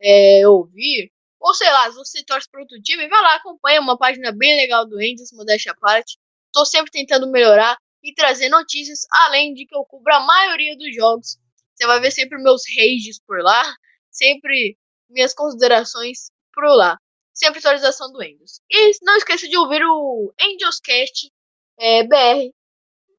é, 0.00 0.46
ouvir, 0.48 1.10
ou 1.40 1.54
sei 1.54 1.70
lá, 1.70 1.88
você 1.90 2.22
torce 2.24 2.48
para 2.50 2.60
outro 2.60 2.80
time, 2.82 3.08
vai 3.08 3.22
lá, 3.22 3.36
acompanha 3.36 3.80
uma 3.80 3.96
página 3.96 4.30
bem 4.32 4.56
legal 4.56 4.86
do 4.86 4.96
Angels, 4.96 5.32
modéstia 5.32 5.72
à 5.72 5.74
parte. 5.74 6.18
Tô 6.52 6.64
sempre 6.64 6.90
tentando 6.90 7.30
melhorar 7.30 7.76
e 8.02 8.14
trazer 8.14 8.48
notícias, 8.48 9.00
além 9.26 9.54
de 9.54 9.66
que 9.66 9.74
eu 9.74 9.84
cubro 9.84 10.14
a 10.14 10.20
maioria 10.20 10.76
dos 10.76 10.94
jogos. 10.94 11.38
Você 11.74 11.86
vai 11.86 12.00
ver 12.00 12.10
sempre 12.10 12.42
meus 12.42 12.62
rages 12.76 13.18
por 13.26 13.42
lá, 13.42 13.62
sempre 14.10 14.76
minhas 15.08 15.34
considerações 15.34 16.30
por 16.52 16.64
lá. 16.64 16.98
Sempre 17.32 17.60
atualização 17.60 18.12
do 18.12 18.20
Angels. 18.20 18.60
E 18.70 18.90
não 19.02 19.16
esqueça 19.16 19.48
de 19.48 19.56
ouvir 19.56 19.82
o 19.84 20.32
Angelscast 20.38 21.32
é, 21.78 22.02
BR 22.04 22.50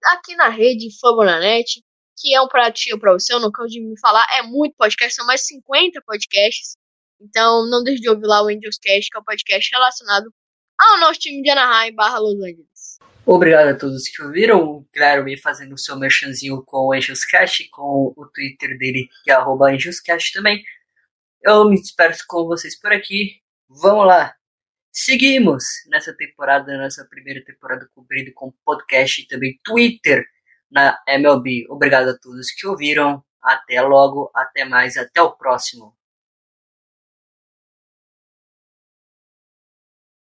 aqui 0.06 0.36
na 0.36 0.50
rede 0.50 0.90
Fabonanet, 1.00 1.84
que 2.18 2.36
é 2.36 2.42
um 2.42 2.48
pratinho 2.48 3.00
pra 3.00 3.14
você, 3.14 3.34
eu 3.34 3.40
não 3.40 3.52
canso 3.52 3.70
de 3.70 3.82
me 3.82 4.00
falar, 4.00 4.26
é 4.38 4.44
muito 4.44 4.76
podcast, 4.76 5.16
são 5.16 5.26
mais 5.26 5.46
50 5.46 6.02
podcasts. 6.06 6.78
Então 7.22 7.68
não 7.70 7.84
deixe 7.84 8.02
de 8.02 8.10
ouvir 8.10 8.26
lá 8.26 8.44
o 8.44 8.48
Angels 8.48 8.78
Cast, 8.82 9.10
que 9.10 9.18
é 9.18 9.20
o 9.20 9.24
podcast 9.24 9.70
relacionado 9.72 10.34
ao 10.78 11.00
nosso 11.00 11.20
time 11.20 11.42
de 11.42 11.50
Anaheim 11.50 11.94
barra 11.94 12.20
Los 12.20 12.36
Angeles. 12.36 13.00
Obrigado 13.26 13.68
a 13.68 13.78
todos 13.78 14.08
que 14.08 14.22
ouviram. 14.24 14.86
Claro, 14.92 15.24
me 15.24 15.38
fazendo 15.38 15.74
o 15.74 15.78
seu 15.78 15.96
merchanzinho 15.96 16.64
com 16.64 16.88
o 16.88 16.94
Angels 16.94 17.24
Cast, 17.24 17.70
com 17.70 18.14
o 18.18 18.26
Twitter 18.34 18.78
dele, 18.78 19.08
que 19.24 19.32
é 19.32 19.36
arroba 19.36 19.70
AngelsCast 19.70 20.34
também. 20.34 20.64
Eu 21.44 21.70
me 21.70 21.80
despeço 21.80 22.24
com 22.28 22.46
vocês 22.46 22.80
por 22.80 22.92
aqui. 22.92 23.40
Vamos 23.70 24.08
lá! 24.08 24.34
Seguimos 24.92 25.64
nessa 25.88 26.14
temporada, 26.14 26.78
nessa 26.78 27.06
primeira 27.06 27.44
temporada 27.46 27.88
cobrindo 27.96 28.32
com 28.34 28.52
podcast 28.66 29.22
e 29.22 29.28
também 29.28 29.58
Twitter 29.64 30.26
na 30.70 31.00
MLB. 31.08 31.68
Obrigado 31.70 32.10
a 32.10 32.18
todos 32.18 32.52
que 32.52 32.68
ouviram. 32.68 33.24
Até 33.42 33.82
logo, 33.82 34.30
até 34.36 34.66
mais, 34.66 34.98
até 34.98 35.22
o 35.22 35.32
próximo. 35.32 35.96